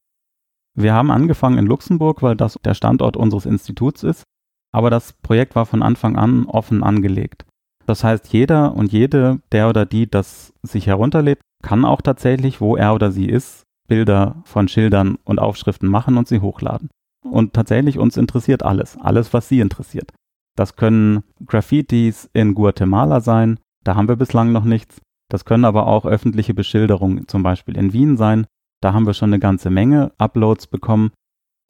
Wir 0.76 0.94
haben 0.94 1.10
angefangen 1.10 1.58
in 1.58 1.66
Luxemburg, 1.66 2.22
weil 2.22 2.34
das 2.34 2.58
der 2.64 2.74
Standort 2.74 3.16
unseres 3.16 3.46
Instituts 3.46 4.02
ist, 4.02 4.24
aber 4.72 4.90
das 4.90 5.12
Projekt 5.12 5.54
war 5.54 5.66
von 5.66 5.82
Anfang 5.82 6.16
an 6.16 6.46
offen 6.46 6.82
angelegt. 6.82 7.44
Das 7.86 8.04
heißt, 8.04 8.32
jeder 8.32 8.74
und 8.74 8.92
jede, 8.92 9.40
der 9.52 9.68
oder 9.68 9.84
die 9.84 10.08
das 10.10 10.52
sich 10.62 10.86
herunterlädt, 10.86 11.40
kann 11.62 11.84
auch 11.84 12.00
tatsächlich, 12.00 12.60
wo 12.60 12.76
er 12.76 12.94
oder 12.94 13.10
sie 13.12 13.26
ist, 13.26 13.64
Bilder 13.90 14.40
von 14.44 14.68
Schildern 14.68 15.18
und 15.24 15.40
Aufschriften 15.40 15.88
machen 15.88 16.16
und 16.16 16.28
sie 16.28 16.40
hochladen. 16.40 16.88
Und 17.22 17.52
tatsächlich 17.52 17.98
uns 17.98 18.16
interessiert 18.16 18.62
alles, 18.62 18.96
alles, 18.96 19.34
was 19.34 19.48
sie 19.48 19.60
interessiert. 19.60 20.12
Das 20.56 20.76
können 20.76 21.24
Graffitis 21.44 22.30
in 22.32 22.54
Guatemala 22.54 23.20
sein, 23.20 23.58
da 23.82 23.96
haben 23.96 24.08
wir 24.08 24.16
bislang 24.16 24.52
noch 24.52 24.64
nichts. 24.64 25.00
Das 25.28 25.44
können 25.44 25.64
aber 25.64 25.86
auch 25.86 26.06
öffentliche 26.06 26.54
Beschilderungen, 26.54 27.26
zum 27.28 27.42
Beispiel 27.42 27.76
in 27.76 27.92
Wien 27.92 28.16
sein. 28.16 28.46
Da 28.80 28.92
haben 28.92 29.06
wir 29.06 29.14
schon 29.14 29.30
eine 29.30 29.40
ganze 29.40 29.70
Menge 29.70 30.12
Uploads 30.18 30.66
bekommen. 30.66 31.10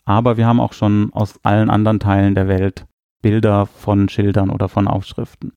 Aber 0.05 0.37
wir 0.37 0.47
haben 0.47 0.61
auch 0.61 0.73
schon 0.73 1.11
aus 1.13 1.39
allen 1.43 1.71
anderen 1.71 2.01
Teilen 2.01 2.35
der 2.35 2.49
Welt 2.49 2.87
Bilder 3.23 3.67
von 3.67 4.09
Schildern 4.09 4.51
oder 4.51 4.69
von 4.69 4.89
Aufschriften. 4.89 5.53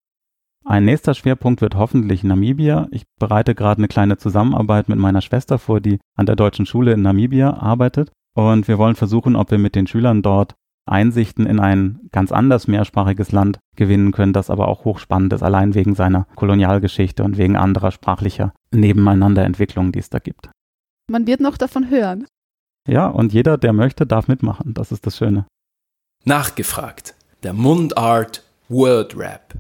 Ein 0.65 0.86
nächster 0.86 1.13
Schwerpunkt 1.13 1.62
wird 1.62 1.76
hoffentlich 1.76 2.23
Namibia. 2.23 2.88
Ich 2.91 3.04
bereite 3.19 3.54
gerade 3.54 3.80
eine 3.80 3.88
kleine 3.88 4.17
Zusammenarbeit 4.17 4.88
mit 4.88 4.97
meiner 4.97 5.21
Schwester 5.21 5.60
vor, 5.60 5.82
die 5.82 5.99
an 6.15 6.26
der 6.26 6.36
deutschen 6.36 6.65
Schule 6.65 6.93
in 6.93 7.02
Namibia 7.02 7.54
arbeitet. 7.58 8.12
Und 8.34 8.67
wir 8.67 8.78
wollen 8.78 8.95
versuchen, 8.95 9.36
ob 9.36 9.52
wir 9.52 9.58
mit 9.58 9.76
den 9.76 9.88
Schülern 9.88 10.21
dort 10.21 10.56
Einsichten 10.86 11.45
in 11.45 11.60
ein 11.60 11.99
ganz 12.12 12.32
anders 12.32 12.67
mehrsprachiges 12.67 13.32
Land 13.32 13.60
gewinnen 13.76 14.12
können, 14.12 14.34
das 14.34 14.49
aber 14.49 14.67
auch 14.67 14.86
hochspannend 14.86 15.32
ist, 15.34 15.43
allein 15.43 15.76
wegen 15.76 15.95
seiner 15.95 16.28
Kolonialgeschichte 16.36 17.23
und 17.23 17.38
wegen 17.38 17.56
anderer 17.56 17.91
sprachlicher 17.91 18.54
Nebeneinanderentwicklungen, 18.71 19.91
die 19.91 19.99
es 19.99 20.10
da 20.10 20.19
gibt. 20.19 20.49
Man 21.10 21.28
wird 21.28 21.39
noch 21.39 21.58
davon 21.58 21.89
hören. 21.89 22.26
Ja, 22.88 23.08
und 23.08 23.32
jeder, 23.32 23.58
der 23.58 23.71
möchte, 23.71 24.06
darf 24.06 24.28
mitmachen. 24.28 24.73
Das 24.73 24.91
ist 24.91 25.06
das 25.06 25.17
Schöne. 25.17 25.45
Nachgefragt. 26.26 27.15
Der 27.43 27.54
Mundart 27.54 28.42
Word 28.69 29.17
Rap. 29.17 29.54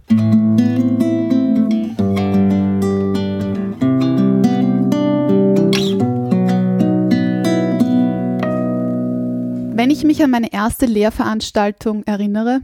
Wenn 9.75 9.91
ich 9.91 10.05
mich 10.05 10.23
an 10.23 10.31
meine 10.31 10.53
erste 10.53 10.85
Lehrveranstaltung 10.85 12.03
erinnere, 12.03 12.61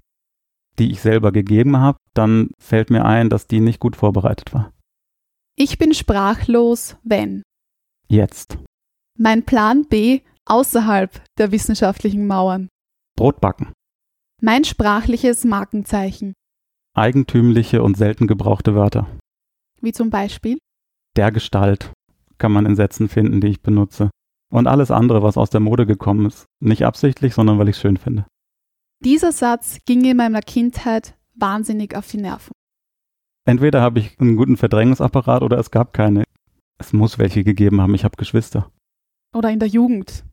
die 0.80 0.91
ich 0.91 1.02
selber 1.02 1.34
gegeben 1.34 1.78
habe, 1.78 1.97
dann 2.13 2.52
fällt 2.58 2.89
mir 2.89 3.04
ein, 3.04 3.30
dass 3.30 3.47
die 3.47 3.60
nicht 3.60 3.82
gut 3.82 3.97
vorbereitet 3.97 4.54
war. 4.54 4.71
Ich 5.58 5.78
bin 5.78 5.93
sprachlos, 5.93 6.95
wenn. 7.04 7.43
Jetzt. 8.08 8.58
Mein 9.17 9.43
Plan 9.43 9.86
B 9.89 10.21
außerhalb 10.45 11.21
der 11.38 11.52
wissenschaftlichen 11.52 12.28
Mauern. 12.28 12.69
Brotbacken. 13.17 13.73
Mein 14.41 14.63
sprachliches 14.63 15.43
Markenzeichen. 15.43 16.34
Eigentümliche 16.95 17.84
und 17.84 17.97
selten 17.97 18.25
gebrauchte 18.25 18.73
Wörter. 18.73 19.06
Wie 19.82 19.91
zum 19.91 20.10
Beispiel? 20.10 20.58
Der 21.17 21.34
Gestalt 21.34 21.91
kann 22.38 22.54
man 22.54 22.65
in 22.65 22.78
Sätzen 22.78 23.10
finden, 23.10 23.41
die 23.41 23.47
ich 23.47 23.62
benutze 23.62 24.10
und 24.49 24.67
alles 24.67 24.91
andere, 24.91 25.23
was 25.23 25.36
aus 25.36 25.49
der 25.49 25.60
Mode 25.60 25.86
gekommen 25.86 26.25
ist. 26.25 26.45
Nicht 26.62 26.86
absichtlich, 26.86 27.34
sondern 27.34 27.60
weil 27.60 27.67
ich 27.67 27.75
es 27.75 27.82
schön 27.82 27.97
finde. 27.97 28.25
Dieser 29.04 29.34
Satz 29.34 29.80
ging 29.86 30.06
in 30.06 30.15
meiner 30.15 30.41
Kindheit 30.41 31.17
wahnsinnig 31.36 31.95
auf 31.97 32.08
die 32.08 32.17
Nerven. 32.17 32.54
Entweder 33.45 33.82
habe 33.82 33.99
ich 33.99 34.17
einen 34.21 34.38
guten 34.38 34.56
Verdrängungsapparat 34.56 35.41
oder 35.41 35.58
es 35.58 35.69
gab 35.69 35.91
keine. 35.93 36.23
Es 36.78 36.93
muss 36.93 37.19
welche 37.19 37.43
gegeben 37.43 37.82
haben, 37.82 37.93
ich 37.93 38.06
habe 38.06 38.15
Geschwister. 38.15 38.71
Oder 39.36 39.49
in 39.52 39.60
der 39.60 39.67
Jugend. 39.67 40.23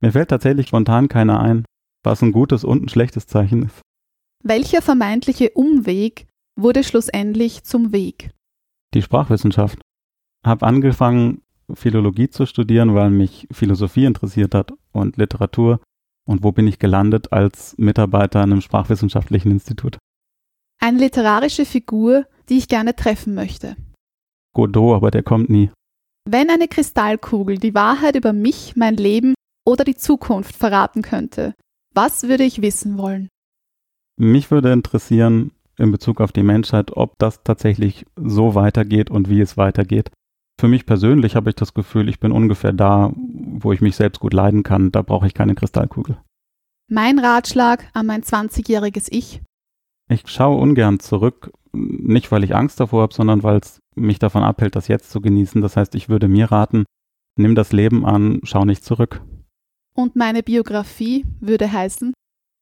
Mir 0.00 0.12
fällt 0.12 0.30
tatsächlich 0.30 0.68
spontan 0.68 1.08
keiner 1.08 1.40
ein, 1.40 1.64
was 2.02 2.22
ein 2.22 2.32
gutes 2.32 2.64
und 2.64 2.84
ein 2.84 2.88
schlechtes 2.88 3.26
Zeichen 3.26 3.64
ist. 3.64 3.80
Welcher 4.44 4.82
vermeintliche 4.82 5.50
Umweg 5.50 6.26
wurde 6.56 6.84
schlussendlich 6.84 7.64
zum 7.64 7.92
Weg? 7.92 8.30
Die 8.94 9.02
Sprachwissenschaft. 9.02 9.80
Habe 10.44 10.66
angefangen, 10.66 11.42
Philologie 11.74 12.30
zu 12.30 12.46
studieren, 12.46 12.94
weil 12.94 13.10
mich 13.10 13.46
Philosophie 13.50 14.04
interessiert 14.04 14.54
hat 14.54 14.72
und 14.92 15.16
Literatur. 15.16 15.80
Und 16.26 16.42
wo 16.42 16.52
bin 16.52 16.66
ich 16.66 16.78
gelandet 16.78 17.32
als 17.32 17.76
Mitarbeiter 17.78 18.40
an 18.40 18.52
einem 18.52 18.60
sprachwissenschaftlichen 18.60 19.50
Institut? 19.50 19.98
Eine 20.80 20.98
literarische 20.98 21.64
Figur, 21.64 22.26
die 22.48 22.58
ich 22.58 22.68
gerne 22.68 22.94
treffen 22.94 23.34
möchte. 23.34 23.76
Godot, 24.54 24.96
aber 24.96 25.10
der 25.10 25.22
kommt 25.22 25.50
nie. 25.50 25.70
Wenn 26.24 26.50
eine 26.50 26.68
Kristallkugel 26.68 27.58
die 27.58 27.74
Wahrheit 27.74 28.14
über 28.14 28.32
mich, 28.32 28.76
mein 28.76 28.96
Leben 28.96 29.34
oder 29.66 29.84
die 29.84 29.96
Zukunft 29.96 30.54
verraten 30.54 31.02
könnte, 31.02 31.54
was 31.94 32.24
würde 32.24 32.44
ich 32.44 32.62
wissen 32.62 32.98
wollen? 32.98 33.28
Mich 34.16 34.50
würde 34.50 34.72
interessieren, 34.72 35.52
in 35.78 35.92
Bezug 35.92 36.20
auf 36.20 36.32
die 36.32 36.42
Menschheit, 36.42 36.96
ob 36.96 37.18
das 37.18 37.42
tatsächlich 37.44 38.04
so 38.16 38.54
weitergeht 38.54 39.10
und 39.10 39.28
wie 39.28 39.40
es 39.40 39.56
weitergeht. 39.56 40.10
Für 40.60 40.66
mich 40.68 40.86
persönlich 40.86 41.36
habe 41.36 41.50
ich 41.50 41.56
das 41.56 41.72
Gefühl, 41.72 42.08
ich 42.08 42.18
bin 42.18 42.32
ungefähr 42.32 42.72
da, 42.72 43.12
wo 43.14 43.72
ich 43.72 43.80
mich 43.80 43.94
selbst 43.94 44.18
gut 44.18 44.34
leiden 44.34 44.64
kann. 44.64 44.90
Da 44.90 45.02
brauche 45.02 45.26
ich 45.26 45.34
keine 45.34 45.54
Kristallkugel. 45.54 46.18
Mein 46.90 47.20
Ratschlag 47.20 47.88
an 47.92 48.06
mein 48.06 48.22
20-jähriges 48.22 49.06
Ich? 49.10 49.40
Ich 50.10 50.22
schaue 50.26 50.60
ungern 50.60 50.98
zurück, 50.98 51.52
nicht 51.72 52.32
weil 52.32 52.42
ich 52.42 52.56
Angst 52.56 52.80
davor 52.80 53.02
habe, 53.02 53.14
sondern 53.14 53.42
weil 53.42 53.58
es 53.58 53.78
mich 53.94 54.18
davon 54.18 54.42
abhält, 54.42 54.74
das 54.74 54.88
jetzt 54.88 55.10
zu 55.10 55.20
genießen. 55.20 55.62
Das 55.62 55.76
heißt, 55.76 55.94
ich 55.94 56.08
würde 56.08 56.26
mir 56.26 56.50
raten, 56.50 56.86
nimm 57.36 57.54
das 57.54 57.72
Leben 57.72 58.04
an, 58.04 58.40
schau 58.42 58.64
nicht 58.64 58.84
zurück. 58.84 59.22
Und 59.94 60.16
meine 60.16 60.42
Biografie 60.42 61.24
würde 61.40 61.72
heißen? 61.72 62.12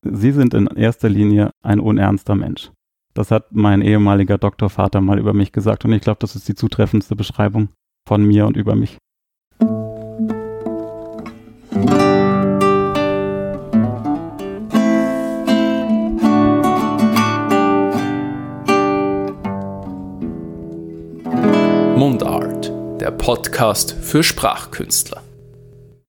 Sie 0.03 0.33
sind 0.33 0.55
in 0.55 0.67
erster 0.67 1.09
Linie 1.09 1.51
ein 1.63 1.81
unernster 1.81 2.35
Mensch. 2.35 2.71
Das 3.15 3.31
hat 3.31 3.53
mein 3.53 3.81
ehemaliger 3.81 4.39
Doktorvater 4.39 5.01
mal 5.01 5.19
über 5.19 5.33
mich 5.33 5.51
gesagt 5.53 5.85
und 5.85 5.93
ich 5.93 6.03
glaube, 6.03 6.19
das 6.21 6.37
ist 6.37 6.49
die 6.49 6.55
zutreffendste 6.55 7.17
Beschreibung 7.17 7.71
von 8.07 8.25
mir 8.25 8.47
und 8.47 8.57
über 8.57 8.75
mich. 8.75 8.99
Mundart, 21.97 22.71
der 23.01 23.11
Podcast 23.13 23.93
für 23.93 24.23
Sprachkünstler. 24.23 25.26